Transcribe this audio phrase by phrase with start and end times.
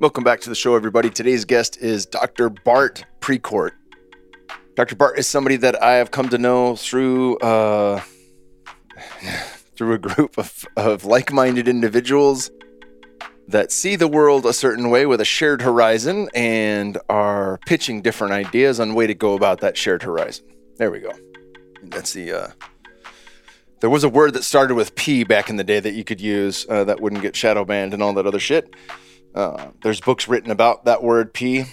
[0.00, 1.10] Welcome back to the show, everybody.
[1.10, 2.50] Today's guest is Dr.
[2.50, 3.72] Bart Precourt.
[4.76, 4.94] Dr.
[4.94, 8.00] Bart is somebody that I have come to know through uh,
[9.76, 12.52] through a group of, of like-minded individuals
[13.48, 18.32] that see the world a certain way with a shared horizon and are pitching different
[18.32, 20.44] ideas on way to go about that shared horizon.
[20.76, 21.10] There we go.
[21.82, 22.48] That's the uh,
[23.80, 26.20] there was a word that started with P back in the day that you could
[26.20, 28.72] use uh, that wouldn't get shadow banned and all that other shit.
[29.38, 31.64] Uh, there's books written about that word P.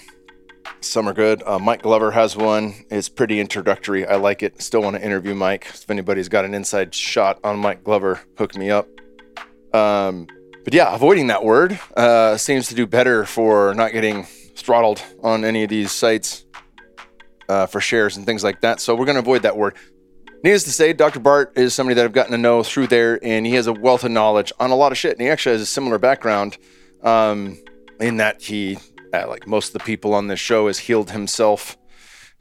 [0.82, 1.42] Some are good.
[1.48, 2.86] Uh, Mike Glover has one.
[2.92, 4.06] It's pretty introductory.
[4.06, 4.62] I like it.
[4.62, 5.66] Still want to interview Mike.
[5.70, 8.88] If anybody's got an inside shot on Mike Glover, hook me up.
[9.74, 10.28] Um,
[10.64, 14.26] but yeah, avoiding that word uh, seems to do better for not getting
[14.56, 16.46] throttled on any of these sites
[17.50, 18.80] uh, for shares and things like that.
[18.80, 19.76] So we're going to avoid that word.
[20.44, 21.20] Needless to say, Dr.
[21.20, 24.04] Bart is somebody that I've gotten to know through there, and he has a wealth
[24.04, 25.14] of knowledge on a lot of shit.
[25.14, 26.60] And he actually has a similar background
[27.06, 27.58] um,
[28.00, 28.78] in that he,
[29.14, 31.78] uh, like most of the people on this show, has healed himself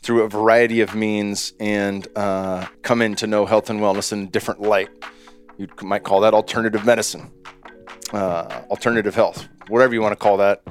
[0.02, 4.24] through a variety of means and uh, come in to know health and wellness in
[4.24, 4.90] a different light.
[5.56, 7.30] You might call that alternative medicine,
[8.12, 10.62] uh, alternative health, whatever you want to call that.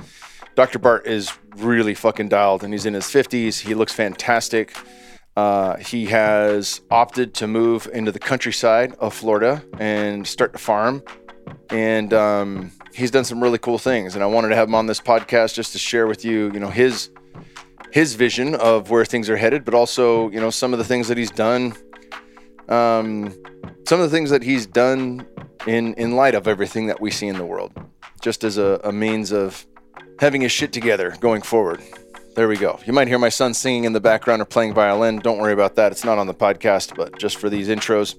[0.56, 0.78] Dr.
[0.78, 3.60] Bart is really fucking dialed, and he's in his 50s.
[3.60, 4.76] He looks fantastic.
[5.36, 11.02] Uh, he has opted to move into the countryside of Florida and start to farm.
[11.72, 14.16] And um, he's done some really cool things.
[14.16, 16.60] And I wanted to have him on this podcast just to share with you, you
[16.60, 17.10] know, his
[17.92, 21.08] his vision of where things are headed, but also, you know, some of the things
[21.08, 21.76] that he's done.
[22.70, 23.32] Um,
[23.86, 25.28] some of the things that he's done
[25.68, 27.72] in in light of everything that we see in the world,
[28.22, 29.66] just as a, a means of
[30.20, 31.82] having his shit together going forward.
[32.36, 32.80] There we go.
[32.86, 35.20] You might hear my son singing in the background or playing violin.
[35.20, 35.92] Don't worry about that.
[35.92, 38.16] It's not on the podcast, but just for these intros.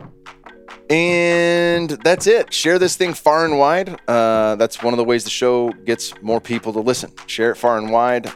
[0.90, 2.52] And that's it.
[2.52, 4.00] Share this thing far and wide.
[4.08, 7.12] Uh, that's one of the ways the show gets more people to listen.
[7.26, 8.30] Share it far and wide.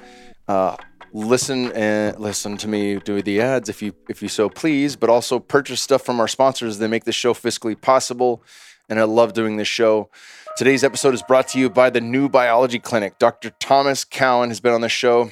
[0.46, 0.76] Uh,
[1.12, 5.10] listen and listen to me do the ads if you if you so please, but
[5.10, 6.78] also purchase stuff from our sponsors.
[6.78, 8.42] They make the show fiscally possible,
[8.88, 10.10] and I love doing this show.
[10.56, 13.18] Today's episode is brought to you by the New Biology Clinic.
[13.18, 13.50] Dr.
[13.60, 15.30] Thomas Cowan has been on the show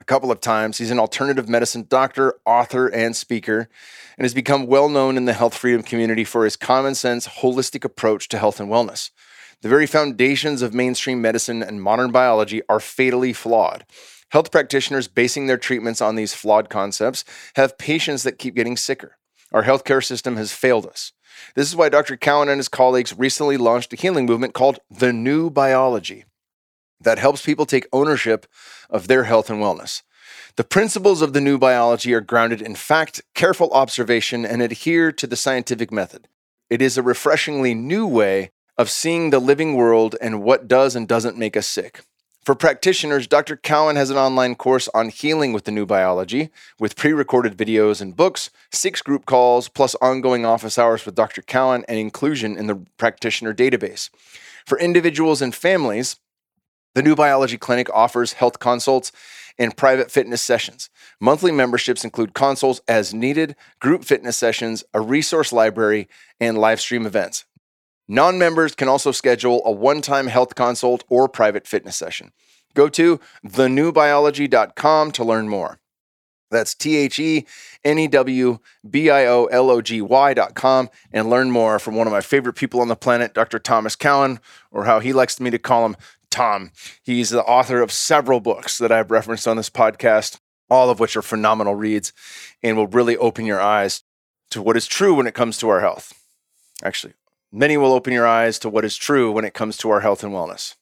[0.00, 0.78] a couple of times.
[0.78, 3.68] He's an alternative medicine doctor, author, and speaker,
[4.16, 7.84] and has become well known in the health freedom community for his common sense, holistic
[7.84, 9.10] approach to health and wellness.
[9.62, 13.84] The very foundations of mainstream medicine and modern biology are fatally flawed.
[14.30, 17.24] Health practitioners basing their treatments on these flawed concepts
[17.54, 19.16] have patients that keep getting sicker.
[19.52, 21.12] Our healthcare system has failed us.
[21.54, 22.16] This is why Dr.
[22.16, 26.24] Cowan and his colleagues recently launched a healing movement called The New Biology
[27.00, 28.46] that helps people take ownership
[28.90, 30.02] of their health and wellness.
[30.56, 35.26] The principles of the new biology are grounded in fact, careful observation, and adhere to
[35.26, 36.28] the scientific method.
[36.68, 41.06] It is a refreshingly new way of seeing the living world and what does and
[41.06, 42.02] doesn't make us sick.
[42.46, 43.56] For practitioners, Dr.
[43.56, 48.00] Cowan has an online course on healing with the new biology with pre recorded videos
[48.00, 51.42] and books, six group calls, plus ongoing office hours with Dr.
[51.42, 54.10] Cowan and inclusion in the practitioner database.
[54.64, 56.20] For individuals and families,
[56.96, 59.12] the New Biology Clinic offers health consults
[59.58, 60.88] and private fitness sessions.
[61.20, 66.08] Monthly memberships include consults as needed, group fitness sessions, a resource library,
[66.40, 67.44] and live stream events.
[68.08, 72.32] Non members can also schedule a one time health consult or private fitness session.
[72.72, 75.78] Go to thenewbiology.com to learn more.
[76.50, 77.44] That's T H E
[77.84, 78.58] N E W
[78.88, 82.54] B I O L O G Y.com and learn more from one of my favorite
[82.54, 83.58] people on the planet, Dr.
[83.58, 84.38] Thomas Cowan,
[84.70, 85.96] or how he likes me to call him,
[86.36, 86.70] Tom.
[87.02, 90.38] He's the author of several books that I've referenced on this podcast,
[90.68, 92.12] all of which are phenomenal reads
[92.62, 94.02] and will really open your eyes
[94.50, 96.12] to what is true when it comes to our health.
[96.84, 97.14] Actually,
[97.50, 100.22] many will open your eyes to what is true when it comes to our health
[100.22, 100.74] and wellness.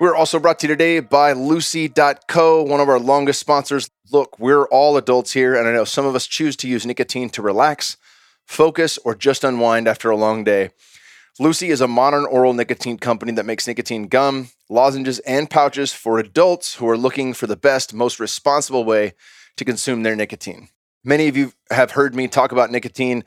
[0.00, 3.90] We're also brought to you today by Lucy.co, one of our longest sponsors.
[4.10, 7.30] Look, we're all adults here, and I know some of us choose to use nicotine
[7.30, 7.96] to relax,
[8.44, 10.70] focus, or just unwind after a long day.
[11.40, 16.18] Lucy is a modern oral nicotine company that makes nicotine gum, lozenges, and pouches for
[16.18, 19.14] adults who are looking for the best, most responsible way
[19.56, 20.68] to consume their nicotine.
[21.02, 23.24] Many of you have heard me talk about nicotine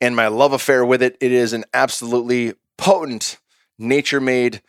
[0.00, 1.18] and my love affair with it.
[1.20, 3.38] It is an absolutely potent,
[3.78, 4.62] nature made,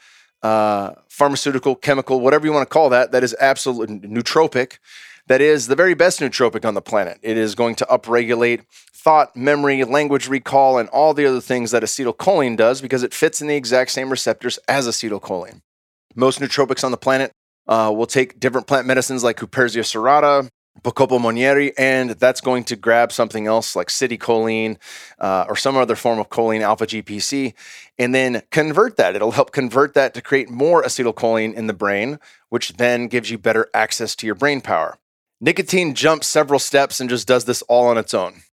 [0.44, 4.80] uh, pharmaceutical, chemical, whatever you want to call that, that is absolutely nootropic.
[5.32, 7.18] That is the very best nootropic on the planet.
[7.22, 11.84] It is going to upregulate thought, memory, language recall, and all the other things that
[11.84, 15.62] acetylcholine does because it fits in the exact same receptors as acetylcholine.
[16.16, 17.32] Most nootropics on the planet
[17.66, 20.50] uh, will take different plant medicines like Huperzia serrata,
[20.84, 24.76] Bacopa Monnieri, and that's going to grab something else like citicoline
[25.18, 27.54] uh, or some other form of choline alpha GPC,
[27.98, 29.16] and then convert that.
[29.16, 32.20] It'll help convert that to create more acetylcholine in the brain,
[32.50, 34.98] which then gives you better access to your brain power.
[35.44, 38.44] Nicotine jumps several steps and just does this all on its own.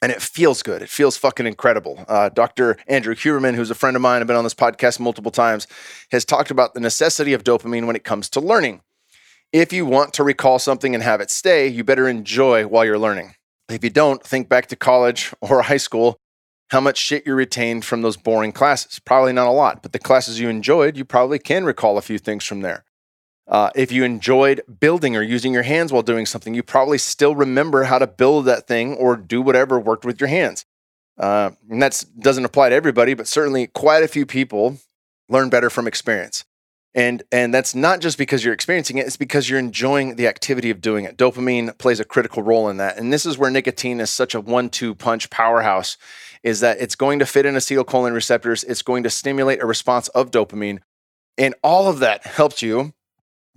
[0.00, 0.80] And it feels good.
[0.80, 2.02] It feels fucking incredible.
[2.08, 2.78] Uh, Dr.
[2.86, 5.66] Andrew Huberman, who's a friend of mine, I've been on this podcast multiple times,
[6.10, 8.80] has talked about the necessity of dopamine when it comes to learning.
[9.52, 12.98] If you want to recall something and have it stay, you better enjoy while you're
[12.98, 13.34] learning.
[13.68, 16.16] If you don't, think back to college or high school,
[16.70, 19.00] how much shit you retained from those boring classes.
[19.00, 22.18] Probably not a lot, but the classes you enjoyed, you probably can recall a few
[22.18, 22.84] things from there.
[23.48, 27.34] Uh, if you enjoyed building or using your hands while doing something, you probably still
[27.34, 30.66] remember how to build that thing or do whatever worked with your hands.
[31.18, 34.78] Uh, and that doesn't apply to everybody, but certainly quite a few people
[35.28, 36.44] learn better from experience.
[36.94, 40.70] And and that's not just because you're experiencing it it's because you're enjoying the activity
[40.70, 41.16] of doing it.
[41.16, 42.98] Dopamine plays a critical role in that.
[42.98, 45.96] And this is where nicotine is such a one-two punch powerhouse
[46.42, 50.08] is that it's going to fit in acetylcholine receptors it's going to stimulate a response
[50.08, 50.78] of dopamine
[51.36, 52.94] and all of that helps you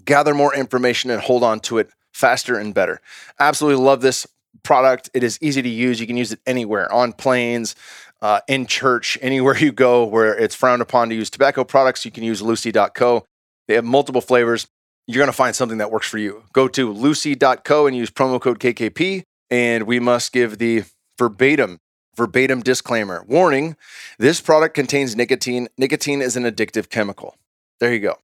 [0.06, 3.02] gather more information and hold on to it faster and better
[3.40, 4.28] absolutely love this
[4.64, 7.76] product it is easy to use you can use it anywhere on planes
[8.22, 12.12] uh, in church, anywhere you go where it's frowned upon to use tobacco products, you
[12.12, 13.26] can use Lucy.co.
[13.68, 14.68] They have multiple flavors.
[15.08, 16.44] You're going to find something that works for you.
[16.54, 19.24] Go to Lucy.co and use promo code KKP.
[19.50, 20.84] And we must give the
[21.18, 21.80] verbatim
[22.18, 23.78] verbatim disclaimer warning
[24.20, 27.38] this product contains nicotine nicotine is an addictive chemical
[27.80, 28.18] there you go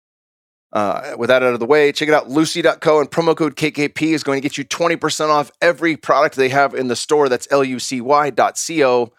[0.74, 4.02] uh, with that out of the way check it out lucy.co and promo code kkp
[4.02, 7.50] is going to get you 20% off every product they have in the store that's
[7.52, 9.14] lucy.co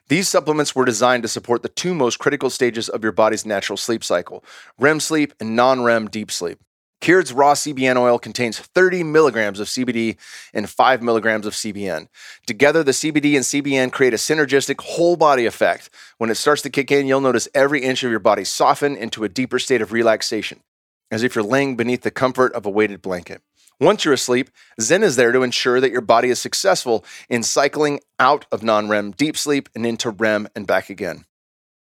[0.08, 3.76] These supplements were designed to support the two most critical stages of your body's natural
[3.76, 4.42] sleep cycle
[4.78, 6.58] REM sleep and non REM deep sleep.
[7.00, 10.16] Cured's raw CBN oil contains 30 milligrams of CBD
[10.52, 12.08] and 5 milligrams of CBN.
[12.46, 15.90] Together, the CBD and CBN create a synergistic whole body effect.
[16.16, 19.22] When it starts to kick in, you'll notice every inch of your body soften into
[19.22, 20.60] a deeper state of relaxation,
[21.10, 23.42] as if you're laying beneath the comfort of a weighted blanket.
[23.80, 28.00] Once you're asleep, Zen is there to ensure that your body is successful in cycling
[28.18, 31.24] out of non REM deep sleep and into REM and back again.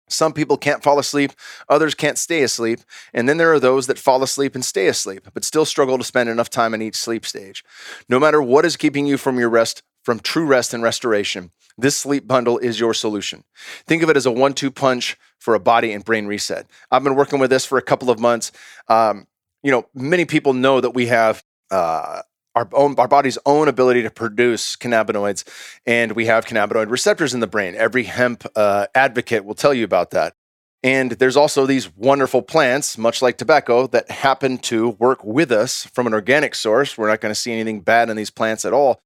[0.08, 1.32] Some people can't fall asleep,
[1.68, 2.80] others can't stay asleep,
[3.14, 6.04] and then there are those that fall asleep and stay asleep, but still struggle to
[6.04, 7.64] spend enough time in each sleep stage.
[8.08, 11.98] No matter what is keeping you from your rest, from true rest and restoration, this
[11.98, 13.44] sleep bundle is your solution.
[13.88, 16.68] Think of it as a one two punch for a body and brain reset.
[16.92, 18.52] I've been working with this for a couple of months.
[18.88, 19.28] Um,
[19.64, 22.22] you know, many people know that we have uh,
[22.56, 25.44] our own our body's own ability to produce cannabinoids,
[25.86, 27.76] and we have cannabinoid receptors in the brain.
[27.76, 30.36] Every hemp uh, advocate will tell you about that.
[30.84, 35.86] And there's also these wonderful plants, much like tobacco, that happen to work with us
[35.94, 36.98] from an organic source.
[36.98, 39.02] We're not going to see anything bad in these plants at all.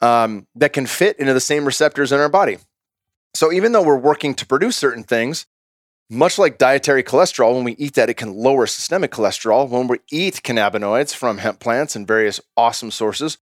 [0.00, 2.56] Um, that can fit into the same receptors in our body.
[3.34, 5.46] So even though we're working to produce certain things,
[6.10, 9.68] much like dietary cholesterol, when we eat that, it can lower systemic cholesterol.
[9.68, 13.38] When we eat cannabinoids from hemp plants and various awesome sources,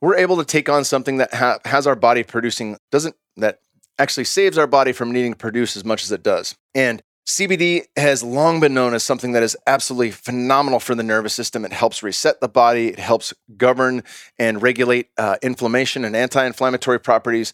[0.00, 3.60] we're able to take on something that ha- has our body producing, doesn't, that
[3.98, 6.54] actually saves our body from needing to produce as much as it does.
[6.74, 11.34] And CBD has long been known as something that is absolutely phenomenal for the nervous
[11.34, 11.64] system.
[11.64, 14.04] It helps reset the body, it helps govern
[14.38, 17.52] and regulate uh, inflammation and anti inflammatory properties.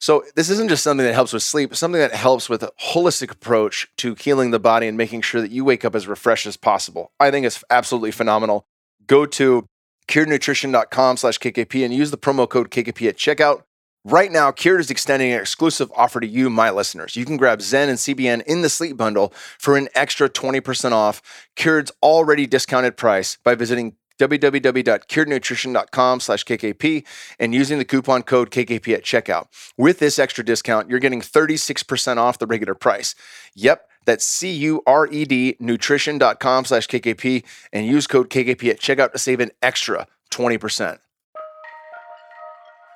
[0.00, 3.32] So this isn't just something that helps with sleep, something that helps with a holistic
[3.32, 6.56] approach to healing the body and making sure that you wake up as refreshed as
[6.56, 7.12] possible.
[7.18, 8.64] I think it's absolutely phenomenal.
[9.06, 9.66] Go to
[10.06, 13.62] curednutrition.com slash KKP and use the promo code KKP at checkout.
[14.04, 17.16] Right now, Cured is extending an exclusive offer to you, my listeners.
[17.16, 21.20] You can grab Zen and CBN in the sleep bundle for an extra 20% off
[21.56, 27.04] Cured's already discounted price by visiting www.curednutrition.com slash KKP
[27.38, 29.46] and using the coupon code KKP at checkout.
[29.76, 33.14] With this extra discount, you're getting 36% off the regular price.
[33.54, 39.50] Yep, that's C-U-R-E-D nutrition.com slash KKP and use code KKP at checkout to save an
[39.62, 40.98] extra 20%.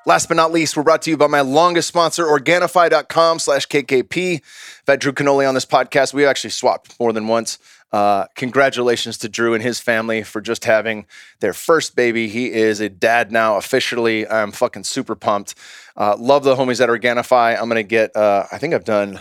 [0.04, 4.36] Last but not least, we're brought to you by my longest sponsor, Organifi.com slash KKP.
[4.36, 6.12] I've had Drew Canole on this podcast.
[6.12, 7.58] We actually swapped more than once.
[7.92, 11.06] Uh, congratulations to Drew and his family for just having
[11.40, 12.28] their first baby.
[12.28, 14.26] He is a dad now officially.
[14.26, 15.54] I'm fucking super pumped.
[15.96, 17.60] Uh, love the homies at Organifi.
[17.60, 18.16] I'm gonna get.
[18.16, 19.20] Uh, I think I've done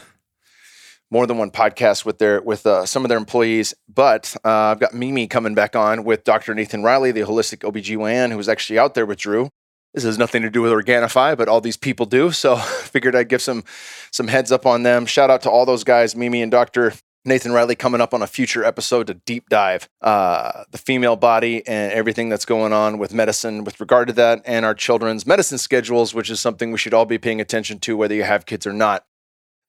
[1.10, 4.80] more than one podcast with their with uh, some of their employees, but uh, I've
[4.80, 6.56] got Mimi coming back on with Dr.
[6.56, 9.50] Nathan Riley, the holistic OBGYN, who was actually out there with Drew.
[9.94, 12.32] This has nothing to do with Organifi, but all these people do.
[12.32, 13.66] So figured I'd give some
[14.12, 15.06] some heads up on them.
[15.06, 16.94] Shout out to all those guys, Mimi and Dr.
[17.24, 21.66] Nathan Riley coming up on a future episode to deep dive uh, the female body
[21.68, 25.60] and everything that's going on with medicine with regard to that and our children's medicine
[25.60, 28.66] schedules, which is something we should all be paying attention to, whether you have kids
[28.66, 29.06] or not.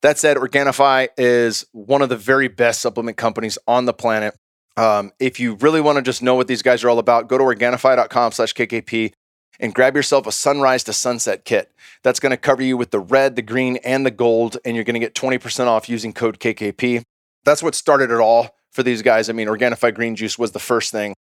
[0.00, 4.34] That said, Organifi is one of the very best supplement companies on the planet.
[4.78, 7.36] Um, if you really want to just know what these guys are all about, go
[7.36, 9.12] to Organifi.com slash KKP
[9.60, 11.70] and grab yourself a sunrise to sunset kit.
[12.02, 14.84] That's going to cover you with the red, the green, and the gold, and you're
[14.84, 17.04] going to get 20% off using code KKP
[17.44, 19.28] that's what started it all for these guys.
[19.28, 21.14] I mean, Organifi green juice was the first thing.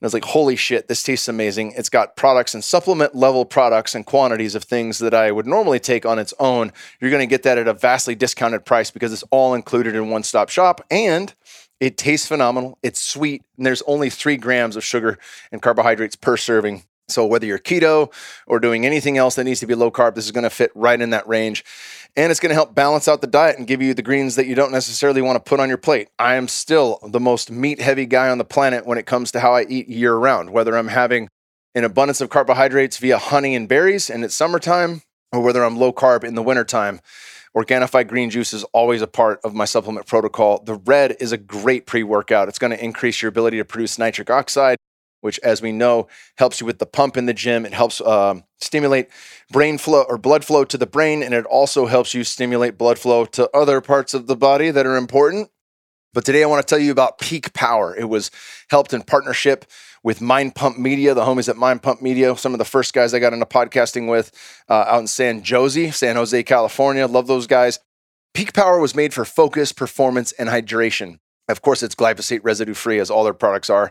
[0.00, 1.74] And I was like, holy shit, this tastes amazing.
[1.76, 5.78] It's got products and supplement level products and quantities of things that I would normally
[5.78, 6.72] take on its own.
[7.00, 10.08] You're going to get that at a vastly discounted price because it's all included in
[10.08, 11.34] one stop shop and
[11.80, 12.78] it tastes phenomenal.
[12.82, 15.18] It's sweet and there's only three grams of sugar
[15.52, 16.84] and carbohydrates per serving.
[17.10, 18.12] So whether you're keto
[18.46, 20.70] or doing anything else that needs to be low carb, this is going to fit
[20.74, 21.64] right in that range.
[22.16, 24.46] And it's going to help balance out the diet and give you the greens that
[24.46, 26.08] you don't necessarily want to put on your plate.
[26.18, 29.40] I am still the most meat heavy guy on the planet when it comes to
[29.40, 31.28] how I eat year round, whether I'm having
[31.74, 35.02] an abundance of carbohydrates via honey and berries and it's summertime,
[35.32, 37.00] or whether I'm low carb in the wintertime.
[37.56, 40.62] Organifi green juice is always a part of my supplement protocol.
[40.62, 42.48] The red is a great pre workout.
[42.48, 44.78] It's going to increase your ability to produce nitric oxide
[45.20, 46.08] which, as we know,
[46.38, 47.66] helps you with the pump in the gym.
[47.66, 49.08] It helps um, stimulate
[49.50, 52.98] brain flow or blood flow to the brain, and it also helps you stimulate blood
[52.98, 55.50] flow to other parts of the body that are important.
[56.12, 57.94] But today I want to tell you about Peak Power.
[57.96, 58.32] It was
[58.68, 59.64] helped in partnership
[60.02, 63.14] with Mind Pump Media, the homies at Mind Pump Media, some of the first guys
[63.14, 64.32] I got into podcasting with
[64.68, 67.06] uh, out in San Jose, San Jose, California.
[67.06, 67.78] Love those guys.
[68.34, 71.18] Peak Power was made for focus, performance, and hydration.
[71.48, 73.90] Of course, it's glyphosate residue free, as all their products are.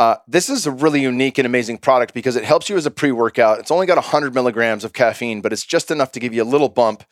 [0.00, 2.90] Uh, this is a really unique and amazing product because it helps you as a
[2.90, 3.58] pre workout.
[3.58, 6.50] It's only got 100 milligrams of caffeine, but it's just enough to give you a
[6.54, 7.04] little bump.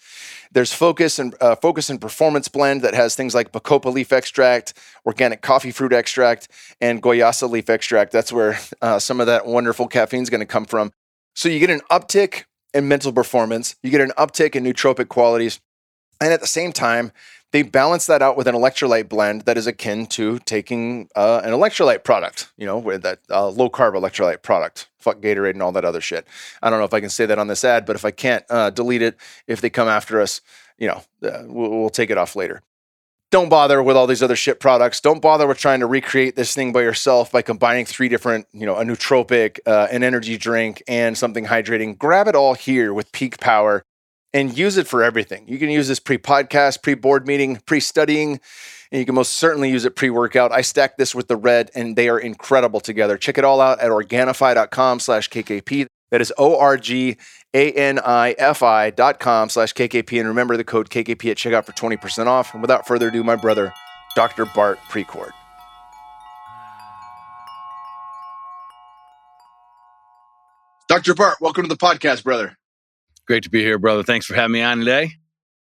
[0.52, 4.72] There's focus and uh, focus and performance blend that has things like bacopa leaf extract,
[5.04, 6.48] organic coffee fruit extract,
[6.80, 8.10] and guayusa leaf extract.
[8.10, 10.94] That's where uh, some of that wonderful caffeine is going to come from.
[11.36, 15.60] So you get an uptick in mental performance, you get an uptick in nootropic qualities,
[16.22, 17.12] and at the same time,
[17.50, 21.52] they balance that out with an electrolyte blend that is akin to taking uh, an
[21.52, 24.88] electrolyte product, you know, with that uh, low carb electrolyte product.
[24.98, 26.26] Fuck Gatorade and all that other shit.
[26.62, 28.44] I don't know if I can say that on this ad, but if I can't,
[28.50, 29.16] uh, delete it.
[29.46, 30.40] If they come after us,
[30.76, 32.62] you know, uh, we'll, we'll take it off later.
[33.30, 35.00] Don't bother with all these other shit products.
[35.00, 38.64] Don't bother with trying to recreate this thing by yourself by combining three different, you
[38.64, 41.96] know, a nootropic, uh, an energy drink, and something hydrating.
[41.96, 43.84] Grab it all here with Peak Power
[44.32, 45.48] and use it for everything.
[45.48, 48.40] You can use this pre podcast, pre board meeting, pre studying,
[48.92, 50.52] and you can most certainly use it pre workout.
[50.52, 53.16] I stack this with the red, and they are incredible together.
[53.16, 55.86] Check it all out at organifi.com slash KKP.
[56.10, 57.16] That is O R G
[57.52, 60.18] A N I F I dot com slash KKP.
[60.20, 62.52] And remember the code KKP at checkout for 20% off.
[62.54, 63.72] And without further ado, my brother,
[64.14, 64.46] Dr.
[64.46, 65.32] Bart Precourt.
[70.88, 71.14] Dr.
[71.14, 72.56] Bart, welcome to the podcast, brother.
[73.28, 74.02] Great to be here, brother.
[74.02, 75.10] Thanks for having me on today.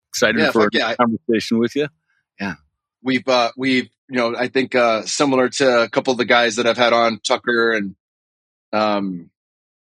[0.09, 0.97] Excited yeah, for a yeah.
[0.97, 1.87] conversation with you.
[2.41, 2.57] Yeah.
[3.05, 6.57] We've, uh, we've, you know, I think, uh, similar to a couple of the guys
[6.57, 7.95] that I've had on Tucker and,
[8.73, 9.31] um,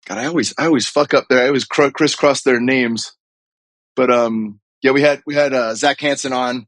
[0.07, 1.45] God, I always, I always fuck up there.
[1.45, 3.13] I always crisscross their names,
[3.95, 6.67] but, um, yeah, we had, we had, uh, Zach Hanson on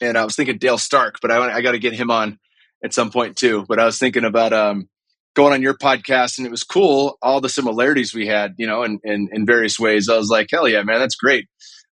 [0.00, 2.40] and I was thinking Dale Stark, but I, I got to get him on
[2.82, 3.64] at some point too.
[3.68, 4.88] But I was thinking about, um,
[5.34, 8.82] going on your podcast and it was cool all the similarities we had you know
[8.82, 10.08] in, in, in various ways.
[10.08, 11.46] I was like hell yeah man that's great.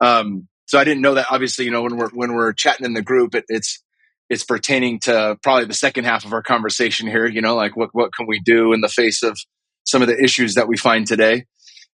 [0.00, 2.94] Um, so i didn't know that obviously you know when we're when we're chatting in
[2.94, 3.82] the group it, it's
[4.28, 7.90] it's pertaining to probably the second half of our conversation here you know like what
[7.92, 9.38] what can we do in the face of
[9.86, 11.46] some of the issues that we find today?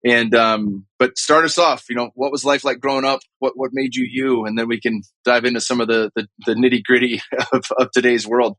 [0.02, 3.20] And um, but start us off you know what was life like growing up?
[3.38, 4.46] What what made you you?
[4.46, 7.20] And then we can dive into some of the the, the nitty gritty
[7.52, 8.56] of, of today's world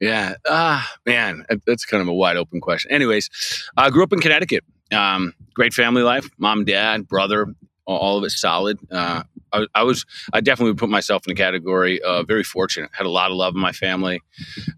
[0.00, 0.34] yeah.
[0.46, 2.90] Ah, man, that's kind of a wide open question.
[2.90, 3.30] Anyways,
[3.76, 4.64] I grew up in Connecticut.
[4.92, 6.28] Um, great family life.
[6.38, 7.54] Mom, dad, brother,
[7.86, 8.78] all of it solid.
[8.90, 12.90] Uh, I, I, was, I definitely would put myself in the category uh, very fortunate.
[12.92, 14.20] Had a lot of love in my family.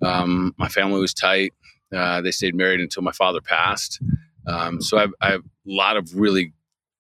[0.02, 1.52] Um, my family was tight.
[1.94, 4.00] Uh, they stayed married until my father passed.
[4.46, 6.52] Um, so I I have, a lot of really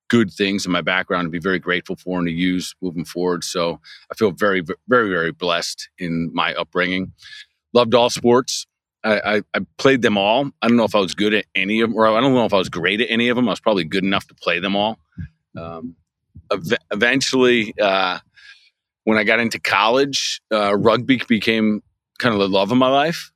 [0.08, 3.42] good things in my background to be very grateful for and to use moving forward.
[3.42, 7.12] So I feel very, very, very blessed in my upbringing.
[7.72, 8.66] Loved all sports.
[9.04, 10.50] I, I, I, played them all.
[10.60, 12.44] I don't know if I was good at any of them, or I don't know
[12.44, 13.48] if I was great at any of them.
[13.48, 14.98] I was probably good enough to play them all.
[15.58, 15.96] Um,
[16.52, 18.20] ev- eventually, uh,
[19.04, 21.82] when I got into college, uh, rugby became
[22.18, 23.32] kind of the love of my life.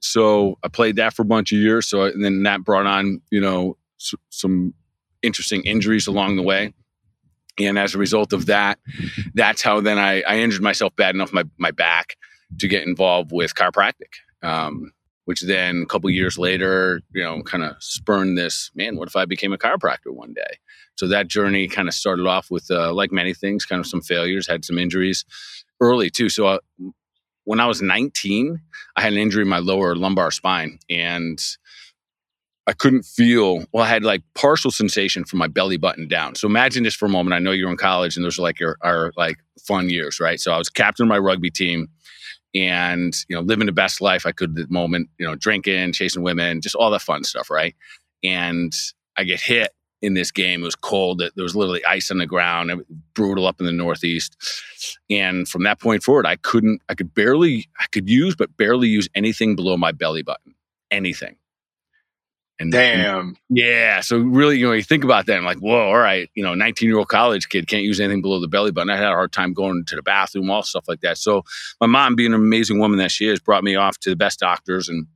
[0.00, 1.88] So I played that for a bunch of years.
[1.88, 4.72] So and then that brought on, you know, s- some
[5.22, 6.72] interesting injuries along the way.
[7.58, 8.78] And as a result of that,
[9.34, 12.16] that's how then I, I injured myself bad enough my, my back
[12.58, 14.12] to get involved with chiropractic.
[14.42, 14.92] Um,
[15.30, 19.14] which then a couple years later, you know, kind of spurned this, man, what if
[19.14, 20.58] I became a chiropractor one day?
[20.96, 24.00] So that journey kind of started off with, uh, like many things, kind of some
[24.00, 25.24] failures, had some injuries
[25.80, 26.30] early too.
[26.30, 26.58] So uh,
[27.44, 28.60] when I was 19,
[28.96, 31.40] I had an injury in my lower lumbar spine and
[32.66, 36.34] I couldn't feel, well, I had like partial sensation from my belly button down.
[36.34, 37.34] So imagine this for a moment.
[37.34, 40.40] I know you're in college and those are like your, are like fun years, right?
[40.40, 41.88] So I was captain of my rugby team
[42.54, 45.92] and, you know, living the best life I could at the moment, you know, drinking,
[45.92, 47.74] chasing women, just all that fun stuff, right?
[48.22, 48.72] And
[49.16, 49.70] I get hit
[50.02, 50.62] in this game.
[50.62, 51.20] It was cold.
[51.20, 52.72] There was literally ice on the ground.
[53.14, 54.36] brutal up in the Northeast.
[55.08, 58.88] And from that point forward, I couldn't, I could barely, I could use, but barely
[58.88, 60.54] use anything below my belly button.
[60.90, 61.36] Anything.
[62.60, 63.36] And damn.
[63.48, 64.00] Yeah.
[64.00, 66.54] So really, you know, you think about that, I'm like, whoa, all right, you know,
[66.54, 68.90] 19 year old college kid can't use anything below the belly button.
[68.90, 71.16] I had a hard time going to the bathroom, all stuff like that.
[71.16, 71.42] So
[71.80, 74.40] my mom, being an amazing woman that she is, brought me off to the best
[74.40, 75.06] doctors and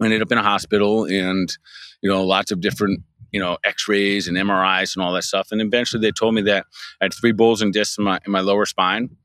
[0.00, 1.56] I ended up in a hospital and,
[2.02, 5.48] you know, lots of different you know, X-rays and MRIs and all that stuff.
[5.52, 6.66] And eventually, they told me that
[7.00, 9.16] I had three bulging discs in my in my lower spine.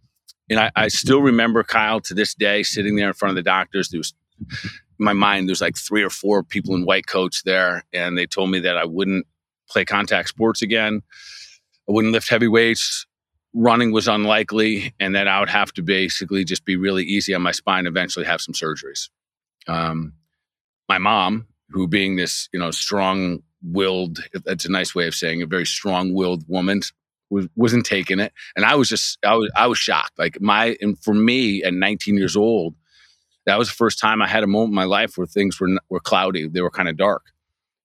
[0.49, 3.43] And I, I still remember Kyle to this day sitting there in front of the
[3.43, 3.89] doctors.
[3.89, 4.13] There was
[4.99, 8.51] my mind, there's like three or four people in white coats there, and they told
[8.51, 9.25] me that I wouldn't
[9.69, 11.01] play contact sports again.
[11.87, 13.05] I wouldn't lift heavy weights.
[13.53, 17.41] Running was unlikely, and that I would have to basically just be really easy on
[17.41, 17.87] my spine.
[17.87, 19.09] Eventually, have some surgeries.
[19.67, 20.13] Um,
[20.87, 25.41] my mom, who being this you know strong willed that's a nice way of saying
[25.41, 26.81] a very strong willed woman
[27.29, 30.77] was, wasn't taking it and i was just i was i was shocked like my
[30.79, 32.75] and for me at 19 years old
[33.47, 35.69] that was the first time i had a moment in my life where things were
[35.89, 37.23] were cloudy they were kind of dark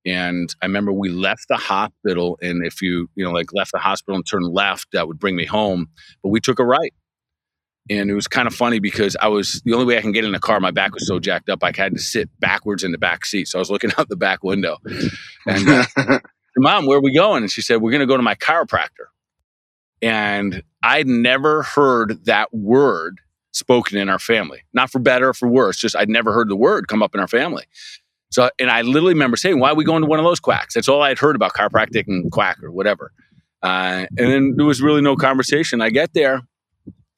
[0.04, 3.78] and i remember we left the hospital and if you you know like left the
[3.78, 5.88] hospital and turned left that would bring me home
[6.22, 6.92] but we took a right
[7.90, 10.24] and it was kind of funny because I was the only way I can get
[10.24, 10.60] in the car.
[10.60, 13.48] My back was so jacked up, I had to sit backwards in the back seat.
[13.48, 14.78] So I was looking out the back window,
[15.46, 16.18] and uh,
[16.56, 17.42] mom, where are we going?
[17.42, 19.08] And she said, "We're going to go to my chiropractor."
[20.00, 23.20] And I'd never heard that word
[23.52, 25.76] spoken in our family, not for better or for worse.
[25.78, 27.64] Just I'd never heard the word come up in our family.
[28.30, 30.74] So, and I literally remember saying, "Why are we going to one of those quacks?"
[30.74, 33.12] That's all I had heard about chiropractic and quack or whatever.
[33.62, 35.80] Uh, and then there was really no conversation.
[35.80, 36.40] I get there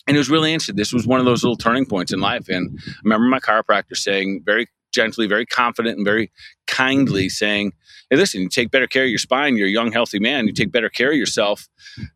[0.06, 0.76] and it was really interesting.
[0.76, 2.48] This was one of those little turning points in life.
[2.48, 6.30] And I remember my chiropractor saying very gently, very confident, and very
[6.66, 7.72] kindly saying,
[8.10, 9.56] Hey, listen, you take better care of your spine.
[9.56, 10.46] You're a young, healthy man.
[10.46, 11.68] You take better care of yourself.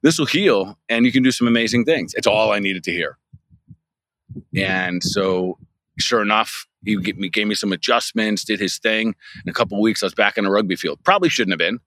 [0.02, 2.12] This will heal and you can do some amazing things.
[2.14, 3.16] It's all I needed to hear.
[4.56, 5.58] And so,
[5.98, 9.14] sure enough, he gave me some adjustments, did his thing.
[9.44, 11.00] In a couple weeks, I was back on a rugby field.
[11.04, 11.80] Probably shouldn't have been,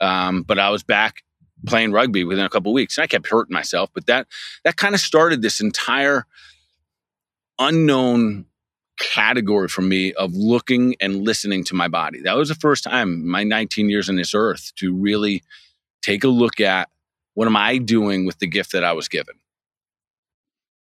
[0.00, 1.22] um, but I was back
[1.66, 2.96] playing rugby within a couple weeks.
[2.96, 4.26] And I kept hurting myself, but that
[4.64, 6.24] that kind of started this entire
[7.58, 8.46] unknown
[8.98, 12.20] category for me of looking and listening to my body.
[12.20, 15.42] That was the first time my 19 years on this earth to really
[16.02, 16.88] take a look at
[17.34, 19.36] what am I doing with the gift that I was given.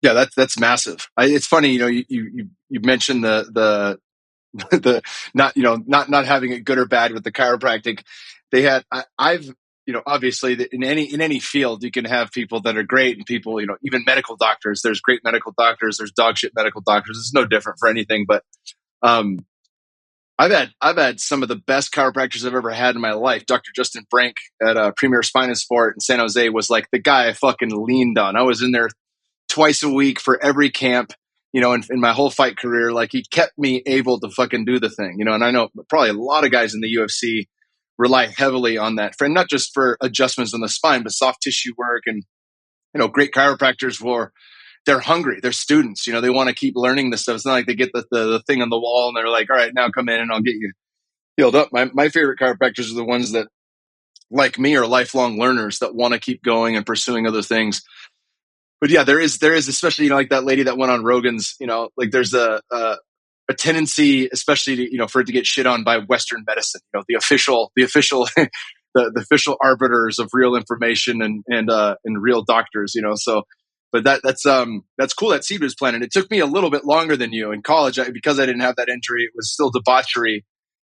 [0.03, 1.09] Yeah, that's that's massive.
[1.17, 3.99] I, it's funny, you know, you you you mentioned the
[4.53, 5.03] the the
[5.35, 8.03] not you know not not having it good or bad with the chiropractic.
[8.51, 9.51] They had I, I've
[9.91, 13.17] you know, obviously in any in any field you can have people that are great
[13.17, 14.83] and people, you know, even medical doctors.
[14.83, 15.99] There's great medical doctors.
[15.99, 17.19] There's dog shit medical doctors.
[17.19, 18.25] It's no different for anything.
[18.29, 18.45] But
[19.03, 19.45] um,
[20.39, 23.47] I've had I've had some of the best chiropractors I've ever had in my life.
[23.47, 23.73] Dr.
[23.75, 27.29] Justin Frank at uh, Premier Spine and Sport in San Jose was like the guy
[27.29, 28.37] I fucking leaned on.
[28.37, 28.89] I was in there
[29.51, 31.13] twice a week for every camp.
[31.53, 34.65] You know, in, in my whole fight career, like he kept me able to fucking
[34.65, 35.17] do the thing.
[35.19, 37.49] You know, and I know probably a lot of guys in the UFC
[37.99, 41.73] rely heavily on that for not just for adjustments on the spine, but soft tissue
[41.77, 42.23] work and
[42.95, 44.33] you know great chiropractors were
[44.87, 45.41] they're hungry.
[45.43, 46.07] They're students.
[46.07, 47.37] You know, they want to keep learning this stuff.
[47.37, 49.51] It's not like they get the, the, the thing on the wall and they're like,
[49.51, 50.73] all right, now come in and I'll get you
[51.37, 51.69] healed up.
[51.73, 53.49] My, my favorite chiropractors are the ones that,
[54.31, 57.83] like me, are lifelong learners that want to keep going and pursuing other things.
[58.81, 61.05] But yeah, there is, there is, especially, you know, like that lady that went on
[61.05, 62.97] Rogan's, you know, like there's a, a
[63.51, 66.81] a tendency, especially to, you know, for it to get shit on by Western medicine.
[66.95, 68.51] You know, the official, the official the,
[68.95, 72.95] the official arbiters of real information and and uh, and real doctors.
[72.95, 73.43] You know, so
[73.93, 76.03] but that that's um that's cool that seed was planted.
[76.03, 78.63] It took me a little bit longer than you in college I, because I didn't
[78.63, 79.25] have that injury.
[79.25, 80.45] It was still debauchery,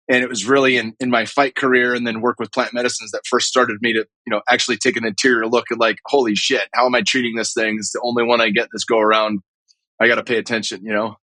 [0.08, 3.10] and it was really in in my fight career and then work with plant medicines
[3.10, 6.34] that first started me to you know actually take an interior look at like holy
[6.34, 7.76] shit, how am I treating this thing?
[7.78, 9.40] It's the only one I get this go around.
[10.00, 11.16] I got to pay attention, you know.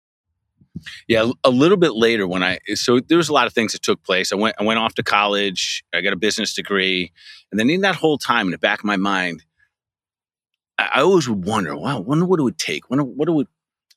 [1.08, 3.82] Yeah, a little bit later when I so there was a lot of things that
[3.82, 4.32] took place.
[4.32, 5.84] I went I went off to college.
[5.94, 7.12] I got a business degree,
[7.52, 9.44] and then in that whole time, in the back of my mind,
[10.78, 12.90] I, I always would wonder, wow, wonder what it would take.
[12.90, 13.48] Wonder what it would.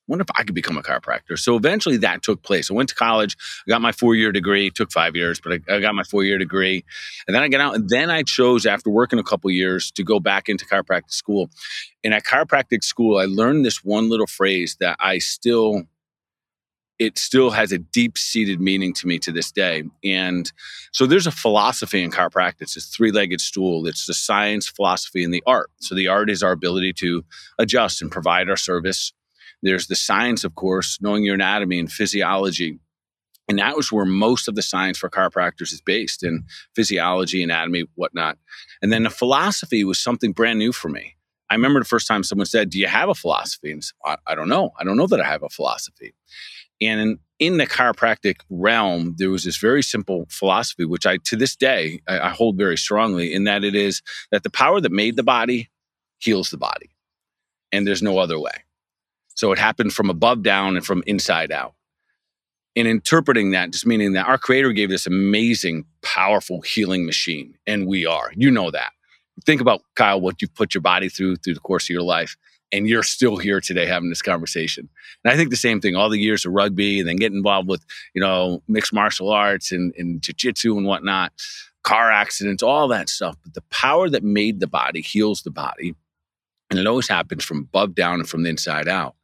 [0.09, 1.39] Wonder if I could become a chiropractor.
[1.39, 2.71] So eventually that took place.
[2.71, 3.37] I went to college,
[3.69, 4.71] got my four year degree.
[4.71, 6.85] Took five years, but I, I got my four year degree,
[7.27, 7.75] and then I got out.
[7.75, 11.51] And then I chose, after working a couple years, to go back into chiropractic school.
[12.03, 15.85] And at chiropractic school, I learned this one little phrase that I still
[16.99, 19.85] it still has a deep seated meaning to me to this day.
[20.03, 20.51] And
[20.93, 22.63] so there's a philosophy in chiropractic.
[22.63, 23.87] It's a three legged stool.
[23.87, 25.71] It's the science, philosophy, and the art.
[25.79, 27.25] So the art is our ability to
[27.59, 29.13] adjust and provide our service.
[29.63, 32.79] There's the science, of course, knowing your anatomy and physiology.
[33.49, 36.45] And that was where most of the science for chiropractors is based in
[36.75, 38.39] physiology, anatomy, whatnot.
[38.83, 41.17] And then the philosophy was something brand new for me.
[41.51, 43.73] I remember the first time someone said, Do you have a philosophy?
[43.73, 44.73] And I, I don't know.
[44.79, 46.15] I don't know that I have a philosophy.
[46.81, 51.37] And in, in, the chiropractic realm, there was this very simple philosophy, which I, to
[51.37, 54.93] this day, I, I hold very strongly, in that it is that the power that
[54.93, 55.71] made the body
[56.19, 56.91] heals the body.
[57.73, 58.53] And there's no other way.
[59.39, 61.75] So it happened from above down and from inside out.
[62.75, 67.87] In interpreting that, just meaning that our creator gave this amazing, powerful healing machine, and
[67.87, 68.33] we are.
[68.35, 68.91] You know that.
[69.47, 72.37] Think about, Kyle, what you've put your body through through the course of your life
[72.73, 74.89] and you're still here today having this conversation.
[75.23, 77.69] And I think the same thing, all the years of rugby and then getting involved
[77.69, 81.33] with, you know, mixed martial arts and, and jiu-jitsu and whatnot,
[81.85, 83.37] car accidents, all that stuff.
[83.45, 85.95] But the power that made the body heals the body.
[86.71, 89.15] And it always happens from above down and from the inside out.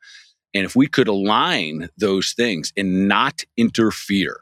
[0.54, 4.38] And if we could align those things and not interfere,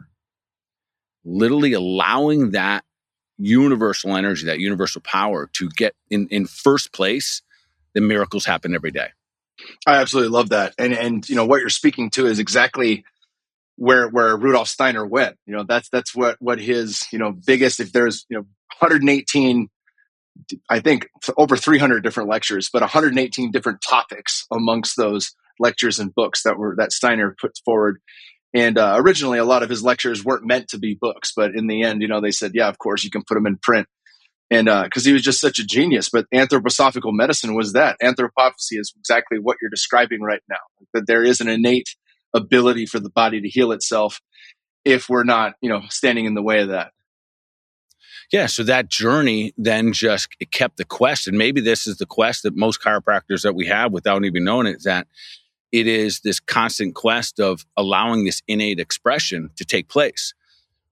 [1.25, 2.85] literally allowing that
[3.38, 7.42] universal energy, that universal power to get in, in first place,
[7.94, 9.09] the miracles happen every day.
[9.87, 10.75] I absolutely love that.
[10.79, 13.05] And and you know what you're speaking to is exactly
[13.77, 15.37] where where Rudolf Steiner went.
[15.46, 18.42] You know, that's that's what what his, you know, biggest if there's, you know,
[18.79, 19.68] 118
[20.68, 26.42] I think over 300 different lectures, but 118 different topics amongst those lectures and books
[26.42, 28.01] that were that Steiner put forward.
[28.55, 31.68] And uh, originally, a lot of his lectures weren't meant to be books, but in
[31.68, 33.88] the end, you know, they said, "Yeah, of course, you can put them in print."
[34.53, 36.11] and because uh, he was just such a genius.
[36.11, 37.96] But anthroposophical medicine was that.
[38.03, 40.57] anthroposophy is exactly what you're describing right now.
[40.92, 41.96] That there is an innate
[42.35, 44.20] ability for the body to heal itself
[44.85, 46.92] if we're not, you know, standing in the way of that.
[48.31, 52.42] Yeah, so that journey then just kept the quest, and maybe this is the quest
[52.42, 55.07] that most chiropractors that we have, without even knowing it, is that
[55.73, 60.35] it is this constant quest of allowing this innate expression to take place,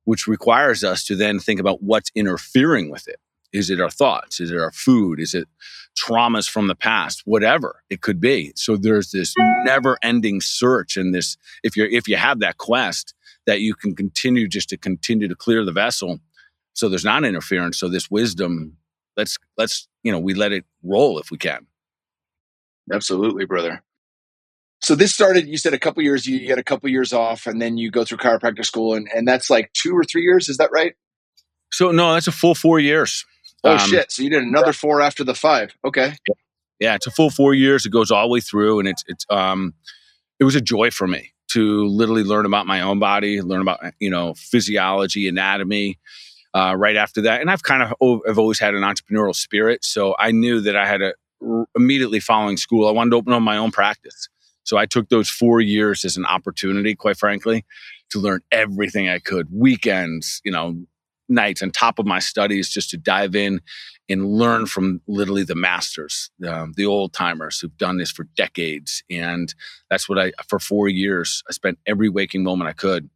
[0.05, 3.21] which requires us to then think about what's interfering with it.
[3.53, 4.41] Is it our thoughts?
[4.41, 5.21] Is it our food?
[5.21, 5.49] Is it
[6.01, 7.23] traumas from the past?
[7.25, 8.53] Whatever it could be.
[8.55, 13.15] So there's this never-ending search, and this if you if you have that quest
[13.47, 16.21] that you can continue just to continue to clear the vessel,
[16.75, 17.77] so there's not interference.
[17.79, 18.77] So this wisdom,
[19.17, 21.67] let's let's you know we let it roll if we can.
[22.93, 23.83] Absolutely, brother.
[24.83, 25.47] So this started.
[25.47, 26.27] You said a couple years.
[26.27, 29.29] You had a couple years off, and then you go through chiropractic school, and and
[29.29, 30.49] that's like two or three years.
[30.49, 30.95] Is that right?
[31.73, 33.25] So no, that's a full four years.
[33.63, 34.11] Oh um, shit!
[34.11, 35.75] So you did another four after the five.
[35.85, 36.15] Okay.
[36.79, 37.85] Yeah, it's a full four years.
[37.85, 39.75] It goes all the way through, and it's it's um,
[40.39, 43.81] it was a joy for me to literally learn about my own body, learn about
[44.01, 45.99] you know physiology, anatomy.
[46.53, 50.17] Uh, right after that, and I've kind of I've always had an entrepreneurial spirit, so
[50.19, 51.15] I knew that I had a
[51.77, 52.89] immediately following school.
[52.89, 54.29] I wanted to open up my own practice,
[54.65, 57.65] so I took those four years as an opportunity, quite frankly,
[58.11, 59.49] to learn everything I could.
[59.51, 60.77] Weekends, you know,
[61.29, 63.61] nights on top of my studies just to dive in
[64.09, 69.05] and learn from literally the masters, um, the old timers who've done this for decades.
[69.09, 69.55] And
[69.89, 73.09] that's what I, for four years, I spent every waking moment I could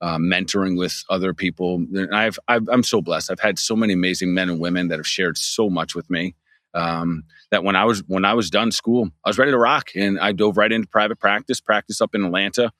[0.00, 1.76] uh, mentoring with other people.
[1.76, 3.30] And I've, i am so blessed.
[3.30, 6.34] I've had so many amazing men and women that have shared so much with me.
[6.74, 9.90] Um, that when I was when I was done school, I was ready to rock,
[9.94, 11.60] and I dove right into private practice.
[11.60, 12.72] Practice up in Atlanta,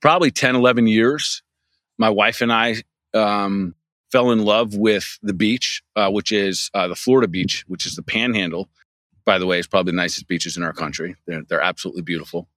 [0.00, 1.42] probably 10, 11 years.
[1.98, 2.82] My wife and I
[3.14, 3.74] um,
[4.10, 7.96] fell in love with the beach, uh, which is uh, the Florida beach, which is
[7.96, 8.68] the Panhandle.
[9.24, 11.16] By the way, it's probably the nicest beaches in our country.
[11.26, 12.48] They're, they're absolutely beautiful,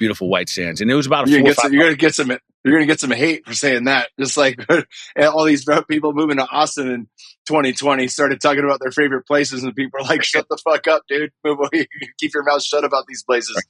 [0.00, 0.80] beautiful white sands.
[0.80, 2.32] And it was about a you're, gonna get some, you're gonna get some
[2.64, 4.10] you're going to get some hate for saying that.
[4.18, 4.64] Just like
[5.22, 7.08] all these people moving to Austin in
[7.46, 11.02] 2020 started talking about their favorite places, and people are like, "Shut the fuck up,
[11.08, 11.30] dude!
[11.44, 11.86] Move away.
[12.18, 13.62] Keep your mouth shut about these places."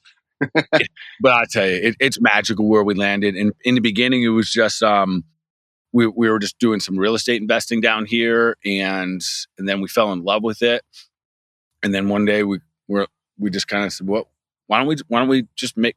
[1.21, 3.35] but I tell you, it, it's magical where we landed.
[3.35, 5.23] And in the beginning, it was just um,
[5.93, 9.21] we we were just doing some real estate investing down here, and
[9.57, 10.83] and then we fell in love with it.
[11.83, 13.07] And then one day we were
[13.39, 14.27] we just kind of said, "Well,
[14.67, 15.95] why don't we why don't we just make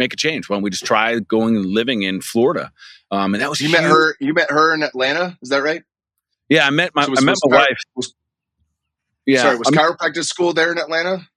[0.00, 0.48] make a change?
[0.48, 2.72] Why don't we just try going and living in Florida?"
[3.12, 3.80] Um, and that was you huge.
[3.80, 4.16] met her.
[4.18, 5.38] You met her in Atlanta.
[5.42, 5.84] Is that right?
[6.48, 7.78] Yeah, I met my So was- I met was my wife.
[7.94, 8.14] was-
[9.26, 11.28] Yeah, Sorry, was I'm- chiropractic school there in Atlanta?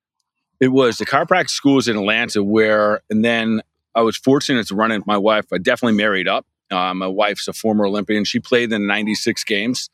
[0.59, 3.61] It was the chiropractic school is in Atlanta, where and then
[3.93, 5.45] I was fortunate to run into my wife.
[5.53, 6.47] I definitely married up.
[6.71, 8.23] Uh, my wife's a former Olympian.
[8.23, 9.89] She played in '96 games,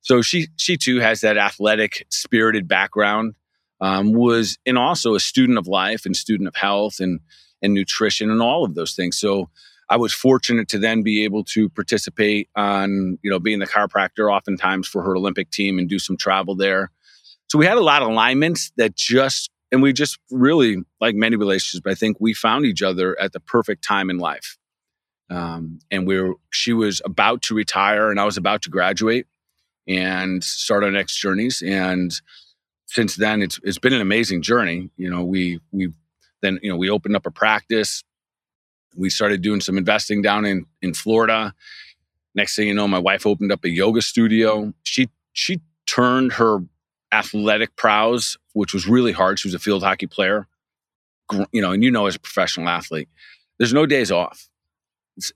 [0.00, 3.34] so she she too has that athletic, spirited background.
[3.80, 7.18] Um, was and also a student of life and student of health and
[7.62, 9.18] and nutrition and all of those things.
[9.18, 9.48] So
[9.88, 14.32] I was fortunate to then be able to participate on you know being the chiropractor
[14.32, 16.90] oftentimes for her Olympic team and do some travel there.
[17.48, 21.34] So we had a lot of alignments that just and we just really like many
[21.34, 24.58] relationships i think we found each other at the perfect time in life
[25.30, 29.26] um, and we were she was about to retire and i was about to graduate
[29.88, 32.20] and start our next journeys and
[32.86, 35.88] since then it's it's been an amazing journey you know we we
[36.42, 38.02] then you know we opened up a practice
[38.96, 41.54] we started doing some investing down in in florida
[42.34, 46.60] next thing you know my wife opened up a yoga studio she she turned her
[47.12, 49.38] athletic prowess, which was really hard.
[49.38, 50.46] She was a field hockey player,
[51.52, 53.08] you know, and you know, as a professional athlete,
[53.58, 54.48] there's no days off,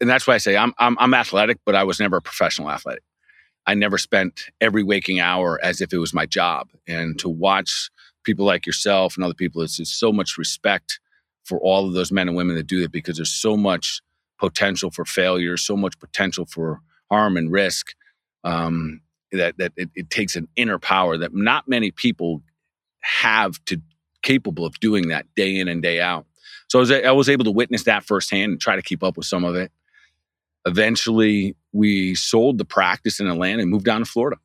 [0.01, 2.71] and that's why I say I'm I'm, I'm athletic, but I was never a professional
[2.71, 3.01] athlete.
[3.67, 7.91] I never spent every waking hour as if it was my job, and to watch
[8.27, 11.01] people like yourself and other people, it's just so much respect
[11.45, 14.03] for all of those men and women that do it because there's so much
[14.39, 17.95] potential for failure, so much potential for harm and risk.
[18.45, 19.01] Um,
[19.33, 22.43] that that it, it takes an inner power that not many people
[23.01, 23.81] have to
[24.23, 26.27] capable of doing that day in and day out.
[26.69, 29.17] So I was, I was able to witness that firsthand and try to keep up
[29.17, 29.71] with some of it.
[30.67, 34.39] Eventually, we sold the practice in Atlanta and moved down to Florida,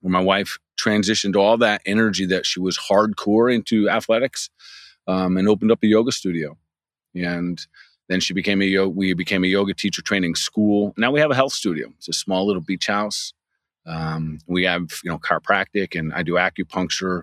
[0.00, 4.50] where my wife transitioned all that energy that she was hardcore into athletics
[5.06, 6.56] um, and opened up a yoga studio.
[7.14, 7.60] And
[8.08, 10.94] then she became a we became a yoga teacher training school.
[10.96, 11.88] Now we have a health studio.
[11.98, 13.32] It's a small little beach house.
[13.86, 17.22] Um, we have, you know, chiropractic and I do acupuncture,